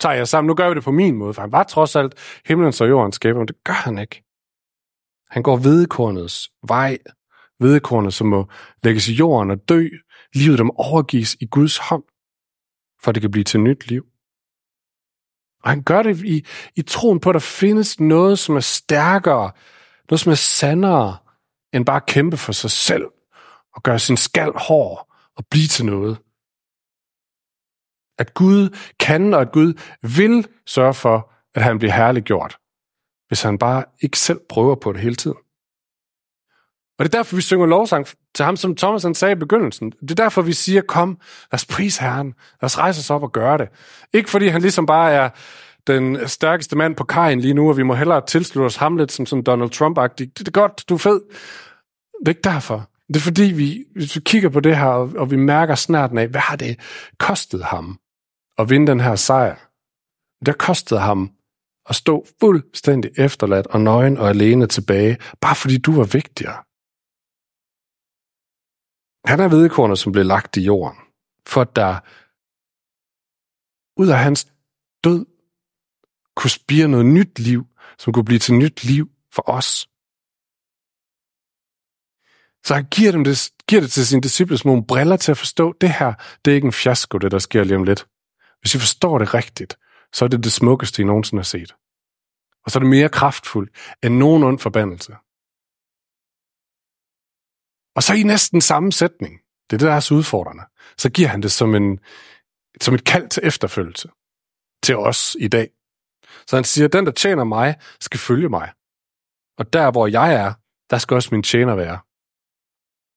tager 0.00 0.14
jeg 0.14 0.28
sammen, 0.28 0.46
nu 0.46 0.54
gør 0.54 0.68
vi 0.68 0.74
det 0.74 0.84
på 0.84 0.90
min 0.90 1.16
måde, 1.16 1.34
for 1.34 1.42
han 1.42 1.52
var 1.52 1.62
trods 1.62 1.96
alt 1.96 2.40
himlens 2.46 2.80
og 2.80 2.88
jordens 2.88 3.14
skaber, 3.14 3.38
men 3.38 3.48
det 3.48 3.64
gør 3.64 3.72
han 3.72 3.98
ikke. 3.98 4.22
Han 5.30 5.42
går 5.42 5.56
vedkornets 5.56 6.50
vej, 6.68 6.98
vedkornet, 7.60 8.14
som 8.14 8.26
må 8.26 8.48
lægges 8.82 9.08
i 9.08 9.12
jorden 9.12 9.50
og 9.50 9.68
dø, 9.68 9.88
livet 10.34 10.58
dem 10.58 10.70
overgives 10.70 11.36
i 11.40 11.46
Guds 11.46 11.78
hånd, 11.78 12.04
for 13.02 13.12
det 13.12 13.20
kan 13.20 13.30
blive 13.30 13.44
til 13.44 13.60
nyt 13.60 13.86
liv. 13.86 14.06
Og 15.66 15.72
han 15.72 15.82
gør 15.82 16.02
det 16.02 16.24
i, 16.24 16.46
i 16.76 16.82
troen 16.82 17.20
på, 17.20 17.30
at 17.30 17.34
der 17.34 17.40
findes 17.40 18.00
noget, 18.00 18.38
som 18.38 18.56
er 18.56 18.60
stærkere, 18.60 19.50
noget, 20.10 20.20
som 20.20 20.32
er 20.32 20.36
sandere, 20.36 21.16
end 21.72 21.86
bare 21.86 21.96
at 21.96 22.06
kæmpe 22.06 22.36
for 22.36 22.52
sig 22.52 22.70
selv 22.70 23.04
og 23.74 23.82
gøre 23.82 23.98
sin 23.98 24.16
skal 24.16 24.52
hård 24.56 25.12
og 25.36 25.44
blive 25.50 25.66
til 25.66 25.84
noget. 25.84 26.18
At 28.18 28.34
Gud 28.34 28.76
kan, 29.00 29.34
og 29.34 29.40
at 29.40 29.52
Gud 29.52 29.74
vil 30.02 30.48
sørge 30.66 30.94
for, 30.94 31.32
at 31.54 31.62
han 31.62 31.78
bliver 31.78 31.92
herliggjort, 31.92 32.58
hvis 33.28 33.42
han 33.42 33.58
bare 33.58 33.84
ikke 34.00 34.18
selv 34.18 34.40
prøver 34.48 34.74
på 34.74 34.92
det 34.92 35.00
hele 35.00 35.14
tiden. 35.14 35.38
Og 36.98 37.04
det 37.04 37.14
er 37.14 37.18
derfor, 37.18 37.36
vi 37.36 37.42
synger 37.42 37.66
lovsang 37.66 38.06
til 38.34 38.44
ham, 38.44 38.56
som 38.56 38.76
Thomas 38.76 39.02
han 39.02 39.14
sagde 39.14 39.32
i 39.32 39.34
begyndelsen. 39.34 39.90
Det 39.90 40.10
er 40.10 40.14
derfor, 40.14 40.42
vi 40.42 40.52
siger, 40.52 40.82
kom, 40.82 41.08
lad 41.52 41.54
os 41.54 41.66
prise 41.66 42.02
Herren. 42.02 42.26
Lad 42.26 42.64
os 42.64 42.78
rejse 42.78 43.00
os 43.00 43.10
op 43.10 43.22
og 43.22 43.32
gøre 43.32 43.58
det. 43.58 43.68
Ikke 44.12 44.30
fordi 44.30 44.48
han 44.48 44.60
ligesom 44.62 44.86
bare 44.86 45.12
er 45.12 45.28
den 45.86 46.28
stærkeste 46.28 46.76
mand 46.76 46.96
på 46.96 47.04
kajen 47.04 47.40
lige 47.40 47.54
nu, 47.54 47.68
og 47.68 47.76
vi 47.76 47.82
må 47.82 47.94
hellere 47.94 48.26
tilslutte 48.26 48.66
os 48.66 48.76
ham 48.76 48.96
lidt 48.96 49.12
som 49.12 49.26
sådan 49.26 49.42
Donald 49.42 49.70
Trump-agtig. 49.70 50.38
Det 50.38 50.48
er 50.48 50.52
godt, 50.52 50.84
du 50.88 50.94
er 50.94 50.98
fed. 50.98 51.20
Det 52.20 52.26
er 52.26 52.28
ikke 52.28 52.40
derfor. 52.44 52.90
Det 53.08 53.16
er 53.16 53.20
fordi, 53.20 53.42
vi, 53.42 53.84
hvis 53.92 54.16
vi 54.16 54.20
kigger 54.20 54.48
på 54.48 54.60
det 54.60 54.76
her, 54.76 54.86
og 55.18 55.30
vi 55.30 55.36
mærker 55.36 55.74
snart 55.74 56.18
af, 56.18 56.28
hvad 56.28 56.40
har 56.40 56.56
det 56.56 56.80
kostet 57.18 57.64
ham 57.64 57.98
at 58.58 58.70
vinde 58.70 58.86
den 58.86 59.00
her 59.00 59.16
sejr? 59.16 59.56
Det 60.46 60.58
kostede 60.58 61.00
ham 61.00 61.30
at 61.88 61.94
stå 61.94 62.26
fuldstændig 62.40 63.10
efterladt 63.18 63.66
og 63.66 63.80
nøgen 63.80 64.18
og 64.18 64.28
alene 64.28 64.66
tilbage, 64.66 65.16
bare 65.40 65.54
fordi 65.54 65.78
du 65.78 65.92
var 65.92 66.04
vigtigere. 66.04 66.65
Han 69.26 69.40
er 69.40 69.48
vedkornet, 69.48 69.98
som 69.98 70.12
blev 70.12 70.24
lagt 70.24 70.56
i 70.56 70.60
jorden, 70.60 70.98
for 71.46 71.60
at 71.60 71.76
der 71.76 71.98
ud 74.00 74.08
af 74.08 74.18
hans 74.18 74.46
død 75.04 75.26
kunne 76.36 76.50
spire 76.50 76.88
noget 76.88 77.06
nyt 77.06 77.38
liv, 77.38 77.66
som 77.98 78.12
kunne 78.12 78.24
blive 78.24 78.38
til 78.38 78.54
nyt 78.54 78.84
liv 78.84 79.10
for 79.32 79.50
os. 79.50 79.88
Så 82.66 82.74
han 82.74 82.86
giver, 82.90 83.12
dem 83.12 83.24
det, 83.24 83.50
giver 83.68 83.80
det 83.80 83.90
til 83.90 84.06
sine 84.06 84.22
disciple 84.22 84.58
som 84.58 84.68
nogle 84.68 84.86
briller 84.86 85.16
til 85.16 85.30
at 85.30 85.38
forstå, 85.38 85.74
det 85.80 85.92
her, 85.92 86.14
det 86.44 86.50
er 86.50 86.54
ikke 86.54 86.66
en 86.66 86.72
fiasko, 86.72 87.18
det 87.18 87.30
der 87.30 87.38
sker 87.38 87.64
lige 87.64 87.76
om 87.76 87.84
lidt. 87.84 88.06
Hvis 88.60 88.74
I 88.74 88.78
forstår 88.78 89.18
det 89.18 89.34
rigtigt, 89.34 89.78
så 90.12 90.24
er 90.24 90.28
det 90.28 90.44
det 90.44 90.52
smukkeste, 90.52 91.02
I 91.02 91.04
nogensinde 91.04 91.40
har 91.40 91.44
set. 91.44 91.74
Og 92.64 92.70
så 92.70 92.78
er 92.78 92.80
det 92.80 92.90
mere 92.90 93.08
kraftfuldt 93.08 93.70
end 94.02 94.16
nogen 94.16 94.42
ond 94.42 94.58
forbandelse. 94.58 95.12
Og 97.96 98.02
så 98.02 98.14
i 98.14 98.22
næsten 98.22 98.60
samme 98.60 98.92
sætning, 98.92 99.40
det 99.70 99.76
er 99.76 99.78
det, 99.78 99.88
der 99.88 99.94
er 99.94 100.00
så 100.00 100.14
udfordrende, 100.14 100.62
så 100.98 101.10
giver 101.10 101.28
han 101.28 101.42
det 101.42 101.52
som, 101.52 101.74
en, 101.74 102.00
som 102.80 102.94
et 102.94 103.04
kald 103.04 103.28
til 103.28 103.42
efterfølgelse 103.46 104.08
til 104.82 104.96
os 104.96 105.36
i 105.40 105.48
dag. 105.48 105.70
Så 106.46 106.56
han 106.56 106.64
siger, 106.64 106.88
den, 106.88 107.06
der 107.06 107.12
tjener 107.12 107.44
mig, 107.44 107.76
skal 108.00 108.20
følge 108.20 108.48
mig. 108.48 108.72
Og 109.58 109.72
der, 109.72 109.90
hvor 109.90 110.06
jeg 110.06 110.34
er, 110.34 110.52
der 110.90 110.98
skal 110.98 111.14
også 111.14 111.28
min 111.32 111.42
tjener 111.42 111.74
være. 111.74 111.98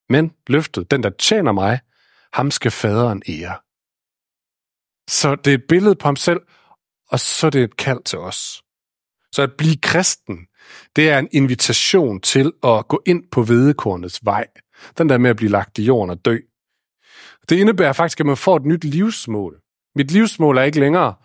Men 0.10 0.32
løftet, 0.48 0.92
den, 0.92 1.04
der 1.04 1.10
tjener 1.10 1.52
mig, 1.52 1.80
ham 2.34 2.52
skal 2.52 2.72
faderen 2.72 3.24
ære. 3.30 3.58
Så 5.10 5.36
det 5.36 5.52
er 5.52 5.58
et 5.58 5.68
billede 5.70 5.96
på 5.96 6.08
ham 6.08 6.16
selv, 6.16 6.42
og 7.08 7.20
så 7.20 7.48
er 7.48 7.52
det 7.52 7.64
et 7.64 7.78
kald 7.78 8.04
til 8.04 8.20
os. 8.20 8.64
Så 9.32 9.42
at 9.42 9.54
blive 9.58 9.78
kristen, 9.78 10.48
det 10.96 11.10
er 11.10 11.20
en 11.20 11.30
invitation 11.32 12.22
til 12.22 12.54
at 12.64 12.88
gå 12.88 13.02
ind 13.06 13.24
på 13.32 13.44
vedekornets 13.44 14.26
vej. 14.26 14.48
Den 14.98 15.10
der 15.10 15.18
med 15.18 15.30
at 15.30 15.36
blive 15.36 15.52
lagt 15.52 15.78
i 15.78 15.84
jorden 15.84 16.10
og 16.10 16.26
dø. 16.26 16.38
Det 17.50 17.56
indebærer 17.56 17.94
faktisk, 17.94 18.20
at 18.20 18.26
man 18.26 18.38
får 18.38 18.56
et 18.56 18.66
nyt 18.66 18.84
livsmål. 18.84 19.62
Mit 19.96 20.12
livsmål 20.12 20.58
er 20.58 20.64
ikke 20.64 20.80
længere 20.80 21.16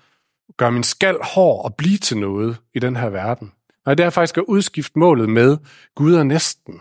at 0.48 0.56
gøre 0.56 0.72
min 0.72 0.82
skal 0.82 1.18
hård 1.22 1.64
og 1.64 1.74
blive 1.74 1.98
til 1.98 2.18
noget 2.18 2.56
i 2.74 2.78
den 2.78 2.96
her 2.96 3.08
verden. 3.08 3.52
Nej, 3.86 3.94
det 3.94 4.06
er 4.06 4.10
faktisk 4.10 4.36
at 4.36 4.44
udskifte 4.48 4.98
målet 4.98 5.28
med 5.28 5.58
Gud 5.94 6.14
og 6.14 6.26
næsten. 6.26 6.80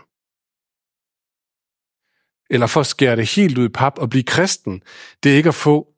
Eller 2.50 2.66
for 2.66 2.80
at 2.80 2.86
skære 2.86 3.16
det 3.16 3.34
helt 3.34 3.58
ud 3.58 3.64
i 3.64 3.68
pap 3.68 3.98
og 3.98 4.10
blive 4.10 4.24
kristen, 4.24 4.82
det 5.22 5.32
er 5.32 5.36
ikke 5.36 5.48
at 5.48 5.54
få, 5.54 5.88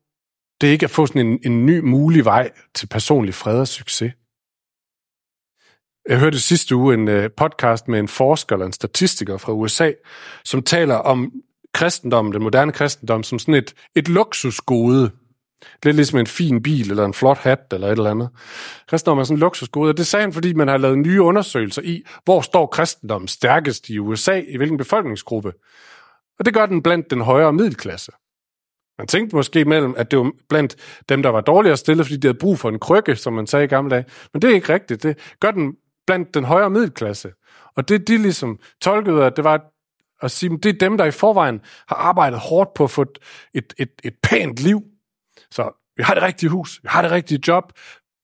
det 0.61 0.67
er 0.67 0.71
ikke 0.71 0.83
at 0.83 0.89
få 0.89 1.05
sådan 1.05 1.27
en, 1.27 1.39
en 1.45 1.65
ny 1.65 1.79
mulig 1.79 2.25
vej 2.25 2.51
til 2.75 2.87
personlig 2.87 3.33
fred 3.33 3.59
og 3.59 3.67
succes. 3.67 4.13
Jeg 6.09 6.19
hørte 6.19 6.39
sidste 6.39 6.75
uge 6.75 6.93
en 6.93 7.07
øh, 7.07 7.29
podcast 7.37 7.87
med 7.87 7.99
en 7.99 8.07
forsker 8.07 8.55
eller 8.55 8.65
en 8.65 8.73
statistiker 8.73 9.37
fra 9.37 9.53
USA, 9.53 9.91
som 10.43 10.63
taler 10.63 10.95
om 10.95 11.31
kristendommen, 11.73 12.33
den 12.33 12.43
moderne 12.43 12.71
kristendom, 12.71 13.23
som 13.23 13.39
sådan 13.39 13.53
et, 13.53 13.73
et 13.95 14.07
luksusgode. 14.07 15.11
Lidt 15.83 15.95
ligesom 15.95 16.19
en 16.19 16.27
fin 16.27 16.63
bil, 16.63 16.89
eller 16.89 17.05
en 17.05 17.13
flot 17.13 17.37
hat, 17.37 17.59
eller 17.71 17.87
et 17.87 17.91
eller 17.91 18.11
andet. 18.11 18.29
Kristendommen 18.87 19.21
er 19.21 19.25
sådan 19.25 19.35
en 19.35 19.39
luksusgode, 19.39 19.89
og 19.89 19.97
det 19.97 20.07
sagde 20.07 20.23
han, 20.23 20.33
fordi 20.33 20.53
man 20.53 20.67
har 20.67 20.77
lavet 20.77 20.97
nye 20.97 21.21
undersøgelser 21.21 21.81
i, 21.81 22.03
hvor 22.23 22.41
står 22.41 22.65
kristendommen 22.67 23.27
stærkest 23.27 23.89
i 23.89 23.99
USA, 23.99 24.41
i 24.47 24.57
hvilken 24.57 24.77
befolkningsgruppe. 24.77 25.53
Og 26.39 26.45
det 26.45 26.53
gør 26.53 26.65
den 26.65 26.83
blandt 26.83 27.11
den 27.11 27.21
højere 27.21 27.53
middelklasse. 27.53 28.11
Man 28.97 29.07
tænkte 29.07 29.35
måske 29.35 29.65
mellem, 29.65 29.93
at 29.97 30.11
det 30.11 30.19
var 30.19 30.31
blandt 30.49 30.75
dem, 31.09 31.23
der 31.23 31.29
var 31.29 31.41
dårligere 31.41 31.77
stillet, 31.77 32.05
fordi 32.05 32.17
de 32.17 32.27
havde 32.27 32.37
brug 32.39 32.59
for 32.59 32.69
en 32.69 32.79
krykke, 32.79 33.15
som 33.15 33.33
man 33.33 33.47
sagde 33.47 33.65
i 33.65 33.67
gamle 33.67 33.91
dage. 33.91 34.05
Men 34.33 34.41
det 34.41 34.49
er 34.49 34.55
ikke 34.55 34.73
rigtigt. 34.73 35.03
Det 35.03 35.17
gør 35.39 35.51
den 35.51 35.75
blandt 36.07 36.33
den 36.33 36.43
højere 36.43 36.69
middelklasse. 36.69 37.33
Og 37.75 37.89
det 37.89 38.07
de 38.07 38.17
ligesom 38.17 38.59
tolkede, 38.81 39.25
at 39.25 39.35
det 39.35 39.43
var 39.43 39.61
at 40.21 40.31
sige, 40.31 40.57
det 40.57 40.65
er 40.65 40.79
dem, 40.79 40.97
der 40.97 41.05
i 41.05 41.11
forvejen 41.11 41.61
har 41.87 41.95
arbejdet 41.95 42.39
hårdt 42.39 42.73
på 42.73 42.83
at 42.83 42.91
få 42.91 43.01
et, 43.01 43.19
et, 43.53 43.73
et, 43.77 43.91
et 44.03 44.15
pænt 44.23 44.59
liv. 44.59 44.81
Så 45.51 45.91
vi 45.97 46.03
har 46.03 46.13
det 46.13 46.23
rigtige 46.23 46.49
hus, 46.49 46.79
vi 46.83 46.87
har 46.87 47.01
det 47.01 47.11
rigtige 47.11 47.39
job, 47.47 47.73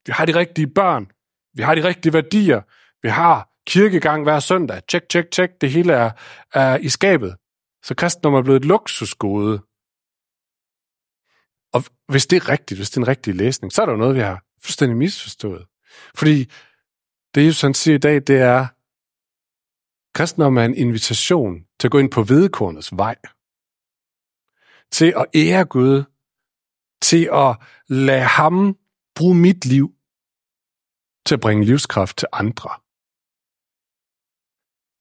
vi 0.06 0.12
har 0.12 0.26
de 0.26 0.36
rigtige 0.36 0.68
børn, 0.68 1.12
vi 1.54 1.62
har 1.62 1.76
de 1.76 1.84
rigtige 1.84 2.14
værdier, 2.14 2.62
vi 3.02 3.10
har 3.10 3.50
kirkegang 3.68 4.24
hver 4.24 4.40
søndag, 4.40 4.82
tjek, 4.88 5.10
tjek, 5.10 5.32
tjek, 5.32 5.50
det 5.62 5.72
hele 5.72 5.94
er, 5.94 6.12
er 6.54 6.78
i 6.78 6.90
skabet. 6.90 7.36
Så 7.84 7.96
kristendom 7.96 8.34
er 8.34 8.42
blevet 8.42 8.60
et 8.60 8.66
luksusgode. 8.66 9.62
Og 11.74 11.84
hvis 12.08 12.28
det 12.28 12.36
er 12.36 12.50
rigtigt, 12.50 12.78
hvis 12.78 12.90
det 12.90 12.98
er 12.98 13.02
en 13.02 13.08
rigtig 13.08 13.36
læsning, 13.36 13.74
så 13.74 13.82
er 13.82 13.86
der 13.86 13.94
jo 13.94 14.00
noget, 14.00 14.16
vi 14.16 14.20
har 14.20 14.44
fuldstændig 14.64 14.98
misforstået. 14.98 15.66
Fordi 16.16 16.52
det 17.36 17.46
Jesus 17.46 17.62
han 17.62 17.74
siger 17.74 17.96
i 17.96 17.98
dag, 17.98 18.16
det 18.16 18.38
er, 18.38 18.68
kristendom 20.18 20.58
er 20.58 20.66
en 20.66 20.76
invitation 20.76 21.66
til 21.80 21.88
at 21.88 21.92
gå 21.92 22.00
ind 22.00 22.12
på 22.12 22.24
vedkornets 22.24 22.98
vej. 22.98 23.16
Til 24.92 25.14
at 25.18 25.26
ære 25.36 25.66
Gud. 25.66 26.04
Til 27.02 27.30
at 27.34 27.58
lade 27.90 28.24
ham 28.24 28.78
bruge 29.16 29.36
mit 29.36 29.66
liv 29.66 29.96
til 31.26 31.36
at 31.36 31.42
bringe 31.42 31.66
livskraft 31.66 32.18
til 32.18 32.28
andre. 32.32 32.70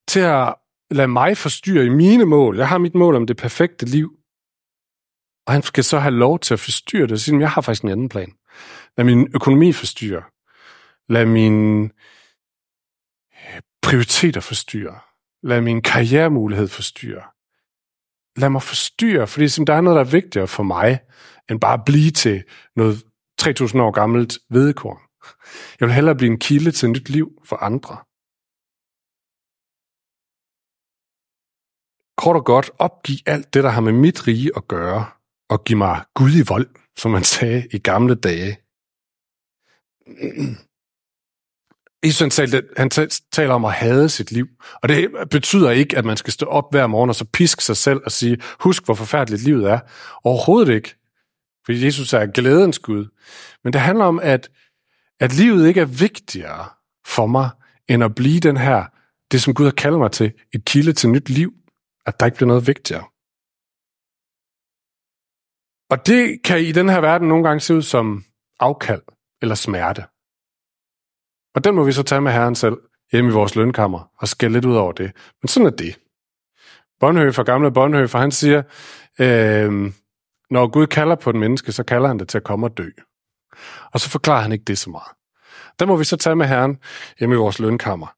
Til 0.09 0.21
at 0.21 0.55
lade 0.91 1.09
mig 1.09 1.37
forstyrre 1.37 1.87
i 1.87 1.89
mine 1.89 2.25
mål. 2.25 2.57
Jeg 2.57 2.69
har 2.69 2.79
mit 2.79 2.95
mål 2.95 3.15
om 3.17 3.27
det 3.27 3.37
perfekte 3.37 3.87
liv. 3.87 4.19
Og 5.47 5.53
han 5.53 5.63
skal 5.63 5.85
så 5.85 5.99
have 5.99 6.15
lov 6.15 6.39
til 6.39 6.55
at 6.55 6.61
forstyrre 6.61 7.07
det, 7.07 7.21
siden 7.21 7.41
jeg 7.41 7.51
har 7.51 7.61
faktisk 7.61 7.83
en 7.83 7.89
anden 7.89 8.09
plan. 8.09 8.33
Lad 8.97 9.05
min 9.05 9.31
økonomi 9.35 9.73
forstyrre. 9.73 10.23
Lad 11.09 11.27
min 11.27 11.91
prioriteter 13.83 14.41
forstyrre. 14.41 15.01
Lad 15.43 15.61
min 15.61 15.83
karrieremulighed 15.83 16.69
forstyrre. 16.69 17.23
Lad 18.37 18.51
mig 18.51 18.63
forstyrre, 18.63 19.27
fordi 19.27 19.47
der 19.47 19.75
er 19.75 19.81
noget, 19.81 19.97
der 19.97 20.05
er 20.05 20.11
vigtigere 20.11 20.49
for 20.49 20.63
mig, 20.63 21.01
end 21.51 21.61
bare 21.61 21.75
at 21.75 21.85
blive 21.87 22.11
til 22.11 22.45
noget 22.77 23.05
3.000 23.43 23.79
år 23.79 23.91
gammelt 23.91 24.39
vedekorn. 24.51 24.99
Jeg 25.81 25.89
vil 25.89 25.95
hellere 25.95 26.17
blive 26.17 26.33
en 26.33 26.39
kilde 26.39 26.73
til 26.73 26.91
nyt 26.91 27.09
liv 27.09 27.29
for 27.45 27.57
andre. 27.57 27.97
Kort 32.17 32.37
og 32.37 32.45
godt, 32.45 32.71
opgiv 32.79 33.17
alt 33.27 33.55
det, 33.55 33.65
der 33.65 33.71
har 33.71 33.81
med 33.81 33.93
mit 33.93 34.27
rige 34.27 34.51
at 34.57 34.69
gøre, 34.69 35.07
og 35.49 35.65
giv 35.65 35.77
mig 35.77 36.05
Gud 36.15 36.31
i 36.31 36.45
vold, 36.49 36.69
som 36.99 37.11
man 37.11 37.25
sagde 37.25 37.69
i 37.73 37.79
gamle 37.79 38.15
dage. 38.15 38.59
Jesus 42.05 42.21
han 42.21 42.31
taler, 42.31 42.61
han 42.77 42.91
taler 43.33 43.55
om 43.55 43.65
at 43.65 43.73
hade 43.73 44.09
sit 44.09 44.33
liv, 44.33 44.47
og 44.83 44.89
det 44.89 45.11
betyder 45.31 45.71
ikke, 45.71 45.99
at 45.99 46.05
man 46.05 46.17
skal 46.17 46.33
stå 46.33 46.47
op 46.47 46.65
hver 46.71 46.87
morgen 46.87 47.11
og 47.11 47.15
så 47.17 47.25
piske 47.25 47.65
sig 47.65 47.77
selv 47.77 48.01
og 48.05 48.13
sige, 48.13 48.39
husk 48.61 48.85
hvor 48.85 48.95
forfærdeligt 48.95 49.43
livet 49.43 49.71
er. 49.71 49.81
Overhovedet 50.25 50.75
ikke. 50.75 50.95
For 51.67 51.73
Jesus 51.73 52.13
er 52.13 52.27
glædens 52.27 52.79
Gud. 52.79 53.07
Men 53.65 53.73
det 53.73 53.81
handler 53.81 54.05
om, 54.05 54.21
at, 54.23 54.51
at 55.21 55.33
livet 55.35 55.69
ikke 55.69 55.81
er 55.81 55.85
vigtigere 55.85 56.69
for 57.07 57.27
mig, 57.27 57.51
end 57.89 58.05
at 58.05 58.15
blive 58.15 58.41
den 58.41 58.57
her, 58.57 58.85
det 59.33 59.43
som 59.43 59.55
Gud 59.55 59.65
har 59.65 59.73
kaldet 59.73 59.99
mig 60.01 60.13
til, 60.13 60.33
et 60.55 60.65
kilde 60.65 60.93
til 60.93 61.11
nyt 61.11 61.29
liv. 61.29 61.53
At 62.07 62.21
der 62.21 62.27
ikke 62.27 62.37
bliver 62.37 62.49
noget 62.49 62.67
vigtigere. 62.67 63.05
Og 65.91 66.07
det 66.07 66.43
kan 66.45 66.61
i 66.61 66.73
den 66.73 66.89
her 66.89 67.01
verden 67.01 67.29
nogle 67.29 67.45
gange 67.45 67.61
se 67.61 67.75
ud 67.75 67.83
som 67.83 68.25
afkald 68.61 69.03
eller 69.43 69.55
smerte. 69.55 70.05
Og 71.55 71.65
den 71.65 71.75
må 71.75 71.85
vi 71.85 71.93
så 71.93 72.03
tage 72.03 72.21
med 72.21 72.33
Herren 72.33 72.55
selv 72.55 72.77
hjemme 73.13 73.31
i 73.31 73.33
vores 73.33 73.57
lønkammer 73.57 74.11
og 74.19 74.29
skælde 74.29 74.53
lidt 74.53 74.65
ud 74.65 74.77
over 74.77 74.93
det. 74.93 75.13
Men 75.43 75.49
sådan 75.49 75.67
er 75.67 75.71
det. 75.71 75.99
Bonhoeffer, 77.01 77.43
gamle 77.43 77.73
Bonhoeffer, 77.73 78.19
han 78.19 78.31
siger, 78.31 78.63
øh, 79.21 79.93
når 80.51 80.67
Gud 80.67 80.87
kalder 80.87 81.15
på 81.15 81.31
et 81.31 81.37
menneske, 81.37 81.73
så 81.73 81.83
kalder 81.83 82.09
han 82.09 82.19
det 82.19 82.29
til 82.29 82.39
at 82.39 82.45
komme 82.45 82.67
og 82.67 82.77
dø. 82.77 82.89
Og 83.93 84.01
så 84.01 84.11
forklarer 84.11 84.43
han 84.43 84.53
ikke 84.53 84.65
det 84.65 84.79
så 84.79 84.91
meget. 84.91 85.09
Den 85.79 85.89
må 85.89 85.97
vi 85.97 86.05
så 86.05 86.17
tage 86.17 86.37
med 86.37 86.47
Herren 86.47 86.79
hjemme 87.19 87.35
i 87.35 87.39
vores 87.39 87.59
lønkammer. 87.59 88.15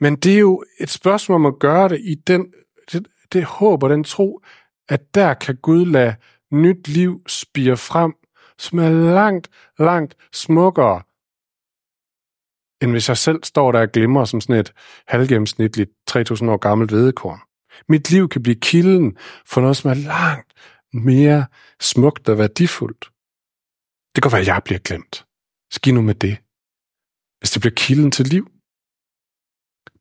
Men 0.00 0.16
det 0.16 0.34
er 0.34 0.38
jo 0.38 0.64
et 0.80 0.90
spørgsmål 0.90 1.34
om 1.34 1.46
at 1.46 1.58
gøre 1.60 1.88
det 1.88 2.00
i 2.00 2.14
den, 2.14 2.46
det, 2.92 3.08
det 3.32 3.44
håb 3.44 3.82
og 3.82 3.90
den 3.90 4.04
tro, 4.04 4.40
at 4.88 5.14
der 5.14 5.34
kan 5.34 5.56
Gud 5.62 5.86
lade 5.86 6.14
nyt 6.52 6.88
liv 6.88 7.22
spire 7.26 7.76
frem, 7.76 8.14
som 8.58 8.78
er 8.78 8.90
langt, 8.90 9.48
langt 9.78 10.16
smukkere 10.32 11.02
end 12.82 12.90
hvis 12.90 13.08
jeg 13.08 13.16
selv 13.16 13.44
står 13.44 13.72
der 13.72 13.80
og 13.80 13.92
glimmer 13.92 14.24
som 14.24 14.40
sådan 14.40 14.60
et 14.60 14.72
halvgennemsnitligt 15.08 15.90
3000 16.06 16.50
år 16.50 16.56
gammelt 16.56 16.92
vedekorn. 16.92 17.40
Mit 17.88 18.10
liv 18.10 18.28
kan 18.28 18.42
blive 18.42 18.60
kilden 18.60 19.16
for 19.46 19.60
noget, 19.60 19.76
som 19.76 19.90
er 19.90 19.94
langt 19.94 20.52
mere 20.92 21.46
smukt 21.80 22.28
og 22.28 22.38
værdifuldt. 22.38 23.10
Det 24.14 24.22
kan 24.22 24.32
være, 24.32 24.40
at 24.40 24.46
jeg 24.46 24.62
bliver 24.64 24.78
glemt. 24.78 25.26
Skiv 25.70 25.94
nu 25.94 26.02
med 26.02 26.14
det. 26.14 26.38
Hvis 27.38 27.50
det 27.50 27.60
bliver 27.60 27.74
kilden 27.74 28.10
til 28.10 28.26
liv. 28.26 28.50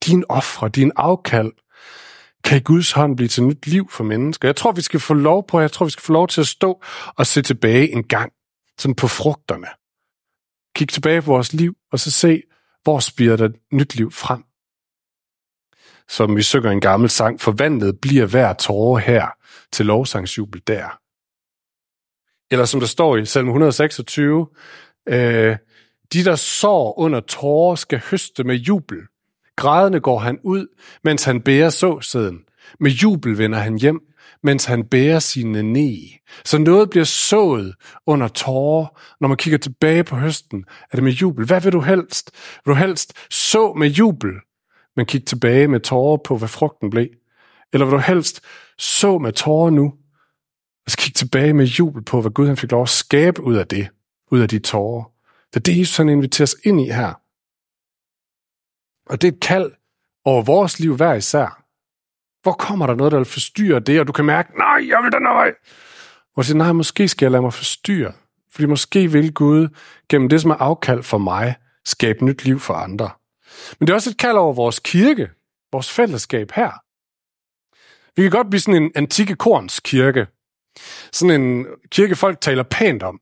Din 0.06 0.24
ofre, 0.30 0.70
din 0.70 0.92
afkald, 0.96 1.52
kan 2.44 2.58
i 2.58 2.63
Guds 2.63 2.92
hånd 2.92 3.18
blive 3.18 3.28
til 3.28 3.44
nyt 3.44 3.68
liv 3.68 3.90
for 3.90 4.04
mennesker. 4.04 4.48
Jeg 4.48 4.56
tror, 4.56 4.72
vi 4.72 4.82
skal 4.82 5.00
få 5.00 5.13
lov 5.13 5.48
på, 5.48 5.60
jeg 5.60 5.72
tror, 5.72 5.86
vi 5.86 5.92
skal 5.92 6.04
få 6.04 6.13
lov 6.13 6.28
til 6.28 6.42
at 6.42 6.48
stå 6.48 6.84
og 7.16 7.28
se 7.28 7.42
tilbage 7.42 7.92
en 7.92 8.04
gang, 8.04 8.32
sådan 8.78 8.96
på 8.96 9.08
frugterne. 9.08 9.68
Kig 10.76 10.90
tilbage 10.90 11.22
på 11.22 11.32
vores 11.32 11.54
liv, 11.54 11.76
og 11.92 12.00
så 12.00 12.12
se, 12.12 12.42
hvor 12.88 13.00
spirer 13.00 13.36
der 13.36 13.50
nyt 13.71 13.95
liv 13.95 14.12
frem? 14.12 14.43
Som 16.10 16.36
vi 16.36 16.41
synger 16.41 16.71
en 16.71 16.82
gammel 16.82 17.10
sang, 17.10 17.41
forvandlet 17.41 18.02
bliver 18.02 18.26
hver 18.26 18.54
tårer 18.54 19.00
her 19.00 19.28
til 19.71 19.86
lovsangsjubel 19.86 20.62
der. 20.67 21.00
Eller 22.52 22.65
som 22.65 22.80
der 22.80 22.88
står 22.88 23.17
i 23.17 23.26
salm 23.26 23.47
126, 23.47 24.47
øh, 25.08 25.58
de, 26.13 26.23
der 26.23 26.36
sår 26.36 27.00
under 27.00 27.19
tårer, 27.19 27.76
skal 27.76 28.02
høste 28.12 28.43
med 28.43 28.56
jubel. 28.56 28.97
Grædende 29.56 30.00
går 30.00 30.19
han 30.19 30.39
ud, 30.43 30.67
mens 31.04 31.23
han 31.23 31.41
bærer 31.41 31.69
såsæden. 31.69 32.45
Med 32.80 32.92
jubel 32.92 33.38
vender 33.38 33.60
han 33.60 33.78
hjem, 33.78 34.00
mens 34.44 34.66
han 34.66 34.84
bærer 34.84 35.20
sine 35.20 35.64
næ. 35.64 35.96
Så 36.46 36.58
noget 36.58 36.90
bliver 36.90 37.04
sået 37.04 37.76
under 38.06 38.28
tårer. 38.28 39.00
Når 39.22 39.28
man 39.28 39.38
kigger 39.38 39.58
tilbage 39.58 40.04
på 40.04 40.16
høsten, 40.16 40.66
er 40.92 40.96
det 40.96 41.04
med 41.04 41.12
jubel. 41.12 41.46
Hvad 41.46 41.62
vil 41.62 41.72
du 41.72 41.82
helst? 41.82 42.32
Vil 42.66 42.76
du 42.76 42.78
helst 42.78 43.14
så 43.30 43.74
med 43.74 43.88
jubel, 43.88 44.32
men 44.96 45.06
kigge 45.06 45.26
tilbage 45.26 45.68
med 45.68 45.80
tårer 45.80 46.18
på, 46.18 46.38
hvad 46.38 46.48
frugten 46.48 46.90
blev? 46.90 47.08
Eller 47.74 47.86
vil 47.86 47.94
du 47.94 48.00
helst 48.00 48.42
så 48.78 49.18
med 49.18 49.34
tårer 49.34 49.70
nu, 49.70 49.94
og 50.86 50.92
så 50.92 50.98
kigge 50.98 51.18
tilbage 51.18 51.54
med 51.54 51.66
jubel 51.66 52.04
på, 52.04 52.22
hvad 52.22 52.32
Gud 52.32 52.48
han 52.48 52.58
fik 52.58 52.72
lov 52.72 52.82
at 52.82 52.90
skabe 52.90 53.44
ud 53.44 53.56
af 53.56 53.68
det, 53.68 53.88
ud 54.32 54.40
af 54.40 54.50
de 54.50 54.60
tårer? 54.60 55.04
Det 55.54 55.56
er 55.56 55.64
det, 55.64 55.80
Jesus 55.80 55.98
han 55.98 56.10
inviterer 56.10 56.46
os 56.46 56.56
ind 56.64 56.82
i 56.82 56.90
her. 56.90 57.14
Og 59.10 59.22
det 59.22 59.28
er 59.28 59.32
et 59.32 59.40
kald 59.40 59.72
over 60.26 60.42
vores 60.42 60.80
liv 60.80 60.96
hver 60.96 61.14
især. 61.14 61.67
Hvor 62.48 62.54
kommer 62.54 62.88
der 62.88 62.96
noget, 62.96 63.12
der 63.12 63.18
vil 63.18 63.26
forstyrre 63.26 63.80
det, 63.80 64.00
og 64.00 64.08
du 64.08 64.12
kan 64.12 64.26
mærke, 64.26 64.58
nej, 64.58 64.90
jeg 64.90 65.04
vil 65.04 65.12
den 65.12 65.24
vej. 65.24 65.54
Og 66.36 66.38
du 66.38 66.44
siger, 66.44 66.58
nej, 66.58 66.72
måske 66.72 67.08
skal 67.08 67.26
jeg 67.26 67.32
lade 67.32 67.42
mig 67.42 67.54
forstyrre. 67.54 68.14
Fordi 68.52 68.66
måske 68.66 69.12
vil 69.12 69.34
Gud 69.34 69.68
gennem 70.10 70.30
det, 70.30 70.42
som 70.42 70.52
er 70.52 70.56
afkald 70.56 71.04
for 71.04 71.18
mig, 71.18 71.56
skabe 71.86 72.26
nyt 72.26 72.46
liv 72.46 72.60
for 72.60 72.74
andre. 72.74 73.10
Men 73.80 73.88
det 73.88 73.94
er 73.94 73.96
også 73.96 74.10
et 74.10 74.18
kald 74.18 74.38
over 74.38 74.54
vores 74.54 74.80
kirke, 74.80 75.30
vores 75.72 75.92
fællesskab 75.92 76.52
her. 76.52 76.72
Vi 78.16 78.22
kan 78.22 78.32
godt 78.32 78.50
blive 78.50 78.62
sådan 78.62 78.84
en 78.84 78.92
antikke 78.96 79.36
korns 79.36 79.80
kirke. 79.80 80.28
Sådan 81.12 81.42
en 81.42 81.66
kirke, 81.92 82.16
folk 82.16 82.42
taler 82.42 82.64
pænt 82.64 83.04
om. 83.04 83.20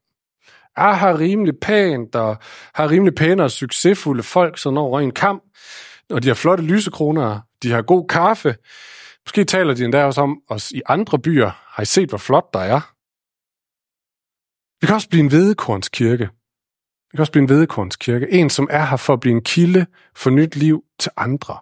Er 0.77 0.93
har 0.93 1.19
rimelig 1.19 1.53
pænt, 1.61 2.15
og 2.15 2.37
har 2.75 2.89
rimelig 2.89 3.15
pæne 3.15 3.43
og 3.43 3.51
succesfulde 3.51 4.23
folk, 4.23 4.57
så 4.57 4.69
når 4.69 4.99
en 4.99 5.11
kamp, 5.11 5.43
og 6.09 6.23
de 6.23 6.27
har 6.27 6.35
flotte 6.35 6.63
lysekroner, 6.63 7.39
de 7.63 7.71
har 7.71 7.81
god 7.81 8.07
kaffe. 8.07 8.55
Måske 9.27 9.43
taler 9.43 9.73
de 9.73 9.83
endda 9.83 10.05
også 10.05 10.21
om 10.21 10.41
os 10.49 10.71
i 10.71 10.81
andre 10.85 11.19
byer. 11.19 11.49
Har 11.49 11.83
I 11.83 11.85
set, 11.85 12.09
hvor 12.09 12.17
flot 12.17 12.53
der 12.53 12.59
er? 12.59 12.81
Vi 14.81 14.87
kan 14.87 14.95
også 14.95 15.09
blive 15.09 15.23
en 15.23 15.31
vedekornskirke. 15.31 16.29
Vi 17.11 17.15
kan 17.15 17.19
også 17.19 17.31
blive 17.31 17.43
en 17.43 17.49
vedekornskirke. 17.49 18.31
En, 18.31 18.49
som 18.49 18.67
er 18.71 18.85
her 18.85 18.97
for 18.97 19.13
at 19.13 19.19
blive 19.19 19.35
en 19.35 19.43
kilde 19.43 19.85
for 20.15 20.29
nyt 20.29 20.55
liv 20.55 20.83
til 20.99 21.11
andre. 21.17 21.57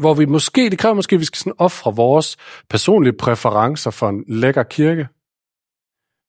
Hvor 0.00 0.14
vi 0.14 0.24
måske, 0.24 0.70
det 0.70 0.78
kræver 0.78 0.94
måske, 0.94 1.14
at 1.16 1.20
vi 1.20 1.24
skal 1.24 1.38
sådan 1.38 1.52
ofre 1.58 1.96
vores 1.96 2.36
personlige 2.68 3.12
præferencer 3.12 3.90
for 3.90 4.08
en 4.08 4.24
lækker 4.28 4.62
kirke. 4.62 5.08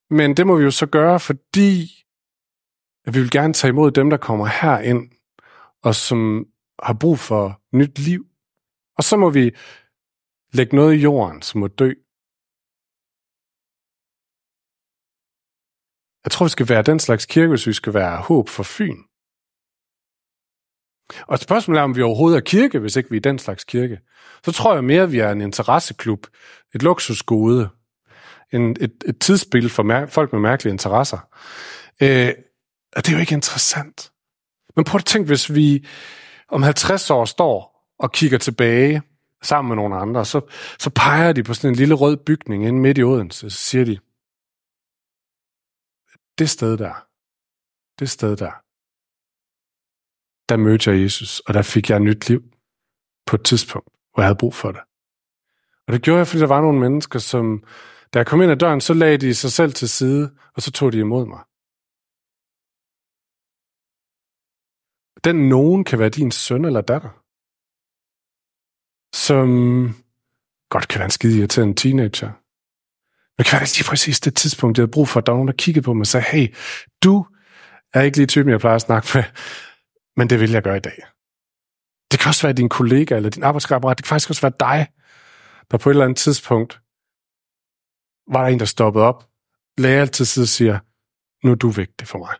Men 0.09 0.37
det 0.37 0.47
må 0.47 0.55
vi 0.55 0.63
jo 0.63 0.71
så 0.71 0.85
gøre, 0.85 1.19
fordi 1.19 1.91
at 3.05 3.13
vi 3.13 3.19
vil 3.19 3.31
gerne 3.31 3.53
tage 3.53 3.69
imod 3.69 3.91
dem, 3.91 4.09
der 4.09 4.17
kommer 4.17 4.45
herind, 4.45 5.11
og 5.83 5.95
som 5.95 6.45
har 6.83 6.93
brug 6.93 7.19
for 7.19 7.61
nyt 7.73 7.99
liv. 7.99 8.25
Og 8.97 9.03
så 9.03 9.17
må 9.17 9.29
vi 9.29 9.51
Læg 10.53 10.73
noget 10.73 10.93
i 10.93 10.97
jorden, 10.97 11.41
som 11.41 11.59
må 11.59 11.67
dø. 11.67 11.93
Jeg 16.23 16.31
tror, 16.31 16.45
vi 16.45 16.49
skal 16.49 16.69
være 16.69 16.81
den 16.81 16.99
slags 16.99 17.25
kirke, 17.25 17.49
hvis 17.49 17.67
vi 17.67 17.73
skal 17.73 17.93
være 17.93 18.21
håb 18.21 18.49
for 18.49 18.63
Fyn. 18.63 18.97
Og 21.27 21.39
spørgsmålet 21.39 21.79
er, 21.79 21.83
om 21.83 21.95
vi 21.95 22.01
overhovedet 22.01 22.37
er 22.37 22.41
kirke, 22.41 22.79
hvis 22.79 22.95
ikke 22.95 23.09
vi 23.09 23.17
er 23.17 23.21
den 23.21 23.39
slags 23.39 23.63
kirke. 23.63 23.99
Så 24.45 24.51
tror 24.51 24.73
jeg 24.73 24.83
mere, 24.83 25.03
at 25.03 25.11
vi 25.11 25.19
er 25.19 25.31
en 25.31 25.41
interesseklub, 25.41 26.27
et 26.75 26.83
luksusgode, 26.83 27.69
en, 28.51 28.69
et, 28.81 29.03
et 29.05 29.19
tidsspil 29.19 29.69
for 29.69 29.83
mær- 29.83 30.05
folk 30.05 30.33
med 30.33 30.41
mærkelige 30.41 30.71
interesser. 30.71 31.17
Øh, 32.01 32.33
og 32.95 33.05
det 33.05 33.09
er 33.09 33.13
jo 33.13 33.19
ikke 33.19 33.35
interessant. 33.35 34.11
Men 34.75 34.85
prøv 34.85 34.99
at 34.99 35.05
tænke, 35.05 35.27
hvis 35.27 35.53
vi 35.53 35.87
om 36.49 36.63
50 36.63 37.09
år 37.09 37.25
står 37.25 37.85
og 37.99 38.11
kigger 38.11 38.37
tilbage 38.37 39.01
sammen 39.43 39.69
med 39.69 39.75
nogle 39.75 39.95
andre, 39.95 40.25
så, 40.25 40.41
så 40.79 40.89
peger 40.89 41.33
de 41.33 41.43
på 41.43 41.53
sådan 41.53 41.69
en 41.69 41.75
lille 41.75 41.95
rød 41.95 42.17
bygning 42.17 42.65
inde 42.67 42.79
midt 42.79 42.97
i 42.97 43.03
Odense, 43.03 43.49
så 43.49 43.57
siger 43.57 43.85
de, 43.85 43.97
det 46.39 46.49
sted 46.49 46.77
der, 46.77 47.07
det 47.99 48.09
sted 48.09 48.37
der, 48.37 48.53
der 50.49 50.57
mødte 50.57 50.91
jeg 50.91 51.01
Jesus, 51.01 51.39
og 51.39 51.53
der 51.53 51.61
fik 51.61 51.89
jeg 51.89 51.99
nyt 51.99 52.29
liv 52.29 52.41
på 53.25 53.35
et 53.35 53.45
tidspunkt, 53.45 53.89
hvor 54.13 54.23
jeg 54.23 54.27
havde 54.27 54.39
brug 54.39 54.53
for 54.53 54.71
det. 54.71 54.81
Og 55.87 55.93
det 55.93 56.01
gjorde 56.01 56.17
jeg, 56.17 56.27
fordi 56.27 56.41
der 56.41 56.47
var 56.47 56.61
nogle 56.61 56.79
mennesker, 56.79 57.19
som, 57.19 57.63
da 58.13 58.19
jeg 58.19 58.27
kom 58.27 58.41
ind 58.41 58.51
ad 58.51 58.57
døren, 58.57 58.81
så 58.81 58.93
lagde 58.93 59.17
de 59.17 59.35
sig 59.35 59.51
selv 59.51 59.73
til 59.73 59.89
side, 59.89 60.37
og 60.55 60.61
så 60.61 60.71
tog 60.71 60.91
de 60.91 60.99
imod 60.99 61.25
mig. 61.25 61.43
Den 65.23 65.49
nogen 65.49 65.83
kan 65.83 65.99
være 65.99 66.09
din 66.09 66.31
søn 66.31 66.65
eller 66.65 66.81
datter, 66.81 67.22
som 69.13 69.47
godt 70.69 70.87
kan 70.87 70.99
være 70.99 71.05
en 71.05 71.11
skide 71.11 71.37
irriterende 71.37 71.75
teenager, 71.75 72.31
men 73.37 73.43
kan 73.43 73.59
være 73.59 73.77
lige 73.77 73.89
præcis 73.89 74.19
det 74.19 74.35
tidspunkt, 74.35 74.77
jeg 74.77 74.81
havde 74.81 74.91
brug 74.91 75.07
for, 75.07 75.19
at 75.19 75.25
der 75.25 75.31
var 75.31 75.37
nogen, 75.37 75.47
der 75.47 75.53
kiggede 75.53 75.85
på 75.85 75.93
mig 75.93 76.01
og 76.01 76.07
sagde, 76.07 76.25
hey, 76.25 76.55
du 77.03 77.25
er 77.93 78.01
ikke 78.01 78.17
lige 78.17 78.27
typen, 78.27 78.51
jeg 78.51 78.59
plejer 78.59 78.75
at 78.75 78.81
snakke 78.81 79.07
med, 79.13 79.23
men 80.17 80.29
det 80.29 80.39
vil 80.39 80.51
jeg 80.51 80.63
gøre 80.63 80.77
i 80.77 80.79
dag. 80.79 80.97
Det 82.11 82.19
kan 82.19 82.29
også 82.29 82.47
være 82.47 82.53
din 82.53 82.69
kollega 82.69 83.15
eller 83.15 83.29
din 83.29 83.43
arbejdskammerat. 83.43 83.97
Det 83.97 84.05
kan 84.05 84.09
faktisk 84.09 84.29
også 84.29 84.41
være 84.41 84.59
dig, 84.59 84.87
der 85.71 85.77
på 85.77 85.89
et 85.89 85.93
eller 85.93 86.05
andet 86.05 86.17
tidspunkt 86.17 86.81
var 88.27 88.41
der 88.41 88.47
en, 88.47 88.59
der 88.59 88.65
stoppede 88.65 89.05
op, 89.05 89.29
lagde 89.77 90.01
alt 90.01 90.11
til 90.11 90.27
side 90.27 90.43
og 90.43 90.47
siger, 90.47 90.79
nu 91.45 91.51
er 91.51 91.55
du 91.55 91.69
vigtig 91.69 92.07
for 92.07 92.17
mig. 92.17 92.35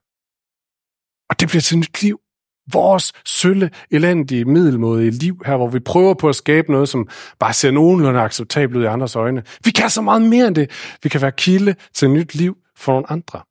Og 1.30 1.40
det 1.40 1.48
bliver 1.48 1.62
til 1.62 1.78
nyt 1.78 2.02
liv 2.02 2.23
vores 2.71 3.13
sølle, 3.26 3.71
elendige, 3.91 4.45
middelmådige 4.45 5.12
liv 5.12 5.41
her, 5.45 5.58
hvor 5.58 5.67
vi 5.67 5.80
prøver 5.80 6.13
på 6.13 6.30
at 6.30 6.36
skabe 6.36 6.71
noget, 6.71 6.89
som 6.89 7.08
bare 7.39 7.54
ser 7.54 7.71
nogenlunde 7.71 8.19
acceptabelt 8.19 8.78
ud 8.78 8.84
i 8.84 8.88
andres 8.88 9.15
øjne. 9.15 9.43
Vi 9.65 9.71
kan 9.71 9.89
så 9.89 10.02
meget 10.02 10.21
mere 10.21 10.47
end 10.47 10.56
det. 10.56 10.71
Vi 11.04 11.10
kan 11.10 11.21
være 11.21 11.32
kilde 11.32 11.76
til 11.93 12.06
et 12.06 12.12
nyt 12.12 12.36
liv 12.36 12.58
for 12.78 12.91
nogle 12.91 13.12
andre. 13.12 13.41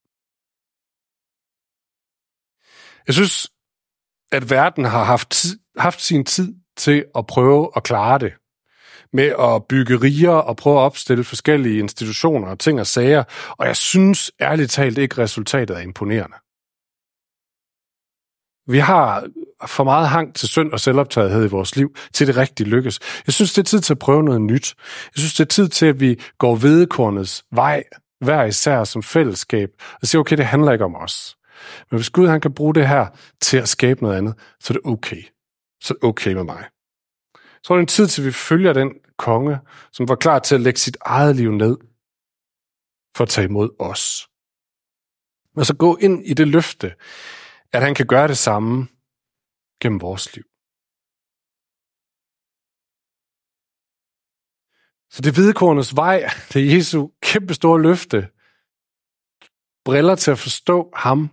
Jeg 3.07 3.15
synes, 3.15 3.51
at 4.33 4.51
verden 4.51 4.85
har 4.85 5.05
haft, 5.05 5.31
tid, 5.31 5.59
haft 5.79 6.01
sin 6.01 6.25
tid 6.25 6.55
til 6.77 7.05
at 7.19 7.27
prøve 7.27 7.71
at 7.77 7.83
klare 7.83 8.19
det. 8.19 8.33
Med 9.13 9.35
at 9.39 9.65
bygge 9.69 9.97
riger 9.97 10.31
og 10.31 10.57
prøve 10.57 10.77
at 10.77 10.83
opstille 10.83 11.25
forskellige 11.25 11.79
institutioner 11.79 12.49
og 12.49 12.59
ting 12.59 12.81
og 12.81 12.87
sager. 12.87 13.25
Og 13.51 13.67
jeg 13.67 13.77
synes 13.77 14.33
ærligt 14.41 14.71
talt 14.71 14.99
ikke, 14.99 15.23
resultatet 15.23 15.77
er 15.77 15.81
imponerende. 15.81 16.37
Vi 18.67 18.79
har 18.79 19.27
for 19.67 19.85
meget 19.85 20.09
hang 20.09 20.35
til 20.35 20.49
synd 20.49 20.73
og 20.73 20.81
selvoptagethed 20.81 21.45
i 21.45 21.49
vores 21.49 21.77
liv, 21.77 21.95
til 22.13 22.27
det 22.27 22.37
rigtigt 22.37 22.69
lykkes. 22.69 23.01
Jeg 23.27 23.35
synes, 23.35 23.53
det 23.53 23.59
er 23.63 23.67
tid 23.67 23.81
til 23.81 23.95
at 23.95 23.99
prøve 23.99 24.23
noget 24.23 24.41
nyt. 24.41 24.75
Jeg 25.15 25.21
synes, 25.21 25.35
det 25.35 25.41
er 25.41 25.49
tid 25.49 25.69
til, 25.69 25.87
at 25.87 26.01
vi 26.01 26.21
går 26.39 26.57
vedekornets 26.57 27.45
vej, 27.53 27.85
hver 28.21 28.45
især 28.45 28.85
som 28.85 29.03
fællesskab, 29.03 29.69
og 30.01 30.07
siger, 30.07 30.21
okay, 30.21 30.37
det 30.37 30.47
handler 30.47 30.73
ikke 30.73 30.85
om 30.85 30.97
os. 30.97 31.37
Men 31.91 31.99
hvis 31.99 32.11
Gud 32.11 32.29
han 32.29 32.41
kan 32.41 32.55
bruge 32.55 32.75
det 32.75 32.89
her 32.89 33.07
til 33.41 33.57
at 33.57 33.69
skabe 33.69 34.03
noget 34.03 34.17
andet, 34.17 34.35
så 34.61 34.73
er 34.73 34.79
det 34.79 34.93
okay. 34.93 35.23
Så 35.83 35.95
er 35.95 35.99
det 35.99 36.09
okay 36.09 36.33
med 36.33 36.45
mig. 36.45 36.65
Så 37.63 37.73
er 37.73 37.77
det 37.77 37.83
en 37.83 37.87
tid 37.87 38.07
til, 38.07 38.23
at 38.23 38.27
vi 38.27 38.33
følger 38.33 38.73
den 38.73 38.93
konge, 39.19 39.59
som 39.93 40.09
var 40.09 40.15
klar 40.15 40.39
til 40.39 40.55
at 40.55 40.61
lægge 40.61 40.81
sit 40.81 40.97
eget 41.01 41.37
liv 41.37 41.53
ned 41.53 41.77
for 43.17 43.25
at 43.25 43.29
tage 43.29 43.45
imod 43.45 43.71
os. 43.79 44.29
Og 45.57 45.67
så 45.67 45.75
gå 45.75 45.97
ind 45.97 46.27
i 46.27 46.35
det 46.35 46.49
løfte, 46.49 46.93
at 47.73 47.83
han 47.83 47.95
kan 47.95 48.07
gøre 48.07 48.29
det 48.29 48.39
samme 48.39 48.89
gennem 49.83 50.01
vores 50.01 50.35
liv. 50.37 50.45
Så 55.11 55.23
det 55.23 55.35
hvidekornets 55.35 55.97
vej, 55.97 56.19
det 56.53 56.63
er 56.63 56.77
Jesu 56.77 57.09
kæmpe 57.23 57.55
store 57.55 57.83
løfte, 57.83 58.29
briller 59.85 60.15
til 60.15 60.31
at 60.31 60.39
forstå 60.39 60.91
ham, 60.97 61.31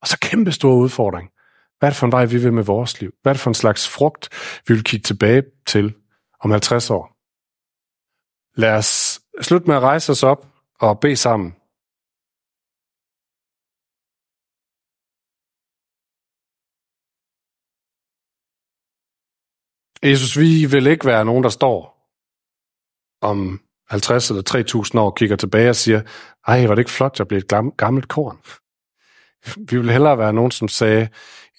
og 0.00 0.08
så 0.08 0.18
kæmpe 0.20 0.52
store 0.52 0.76
udfordring. 0.76 1.30
Hvad 1.78 1.88
er 1.88 1.90
det 1.90 1.96
for 1.96 2.06
en 2.06 2.12
vej, 2.12 2.24
vi 2.24 2.38
vil 2.42 2.52
med 2.52 2.62
vores 2.64 3.00
liv? 3.00 3.12
Hvad 3.22 3.30
er 3.30 3.34
det 3.34 3.40
for 3.40 3.50
en 3.50 3.54
slags 3.54 3.88
frugt, 3.88 4.28
vi 4.68 4.74
vil 4.74 4.84
kigge 4.84 5.04
tilbage 5.04 5.42
til 5.66 5.94
om 6.40 6.50
50 6.50 6.90
år? 6.90 7.14
Lad 8.60 8.76
os 8.76 9.20
slutte 9.40 9.66
med 9.66 9.76
at 9.76 9.82
rejse 9.82 10.12
os 10.12 10.22
op 10.22 10.46
og 10.80 11.00
bede 11.00 11.16
sammen. 11.16 11.56
Jesus, 20.04 20.38
vi 20.38 20.66
vil 20.70 20.86
ikke 20.86 21.06
være 21.06 21.24
nogen, 21.24 21.44
der 21.44 21.50
står 21.50 21.94
om 23.20 23.60
50 23.88 24.30
eller 24.30 24.42
3.000 24.94 24.98
år 25.00 25.10
og 25.10 25.16
kigger 25.16 25.36
tilbage 25.36 25.70
og 25.70 25.76
siger, 25.76 26.02
ej, 26.46 26.66
var 26.66 26.74
det 26.74 26.82
ikke 26.82 26.90
flot, 26.90 27.18
jeg 27.18 27.28
blev 27.28 27.38
et 27.38 27.48
gammelt 27.76 28.08
korn. 28.08 28.38
Vi 29.70 29.76
vil 29.76 29.90
hellere 29.90 30.18
være 30.18 30.32
nogen, 30.32 30.50
som 30.50 30.68
sagde, 30.68 31.08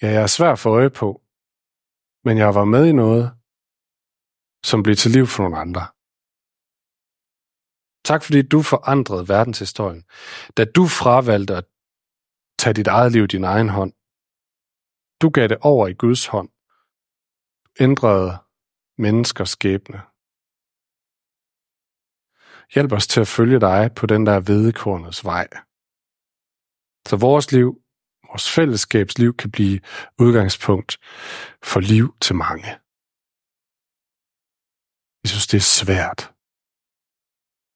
ja, 0.02 0.08
jeg 0.10 0.22
er 0.22 0.26
svær 0.26 0.52
at 0.52 0.58
få 0.58 0.70
øje 0.70 0.90
på, 0.90 1.22
men 2.24 2.38
jeg 2.38 2.54
var 2.54 2.64
med 2.64 2.86
i 2.86 2.92
noget, 2.92 3.30
som 4.64 4.82
blev 4.82 4.96
til 4.96 5.10
liv 5.10 5.26
for 5.26 5.42
nogle 5.42 5.58
andre. 5.58 5.86
Tak 8.04 8.22
fordi 8.22 8.42
du 8.42 8.62
forandrede 8.62 9.28
verdenshistorien, 9.28 10.04
da 10.56 10.64
du 10.64 10.86
fravalgte 10.86 11.56
at 11.56 11.64
tage 12.58 12.74
dit 12.74 12.86
eget 12.86 13.12
liv 13.12 13.24
i 13.24 13.26
din 13.26 13.44
egen 13.44 13.68
hånd. 13.68 13.92
Du 15.22 15.30
gav 15.30 15.48
det 15.48 15.58
over 15.60 15.88
i 15.88 15.92
Guds 15.92 16.26
hånd 16.26 16.48
ændrede 17.80 18.38
menneskers 18.98 19.50
skæbne. 19.50 19.98
Hjælp 22.74 22.92
os 22.92 23.06
til 23.06 23.20
at 23.20 23.28
følge 23.28 23.60
dig 23.60 23.90
på 23.96 24.06
den 24.06 24.26
der 24.26 24.40
vedekornets 24.40 25.24
vej. 25.24 25.48
Så 27.08 27.16
vores 27.16 27.52
liv, 27.52 27.68
vores 28.28 28.54
fællesskabsliv 28.54 29.36
kan 29.36 29.50
blive 29.50 29.80
udgangspunkt 30.24 30.98
for 31.70 31.80
liv 31.80 32.06
til 32.24 32.34
mange. 32.44 32.70
Jeg 35.22 35.28
synes, 35.32 35.46
det 35.46 35.58
er 35.64 35.70
svært. 35.80 36.20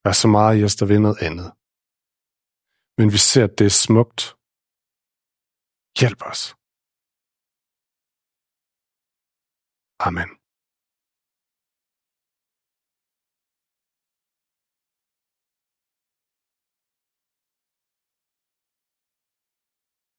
Der 0.03 0.11
er 0.11 0.19
så 0.23 0.29
meget 0.29 0.61
i 0.61 0.65
os, 0.65 0.77
der 0.77 0.87
vil 0.87 1.01
noget 1.03 1.19
andet. 1.29 1.49
Men 2.99 3.13
vi 3.13 3.19
ser, 3.31 3.45
at 3.45 3.59
det 3.59 3.67
er 3.67 3.77
smukt. 3.87 4.23
Hjælp 6.01 6.23
os. 6.31 6.60
Amen. 10.01 10.39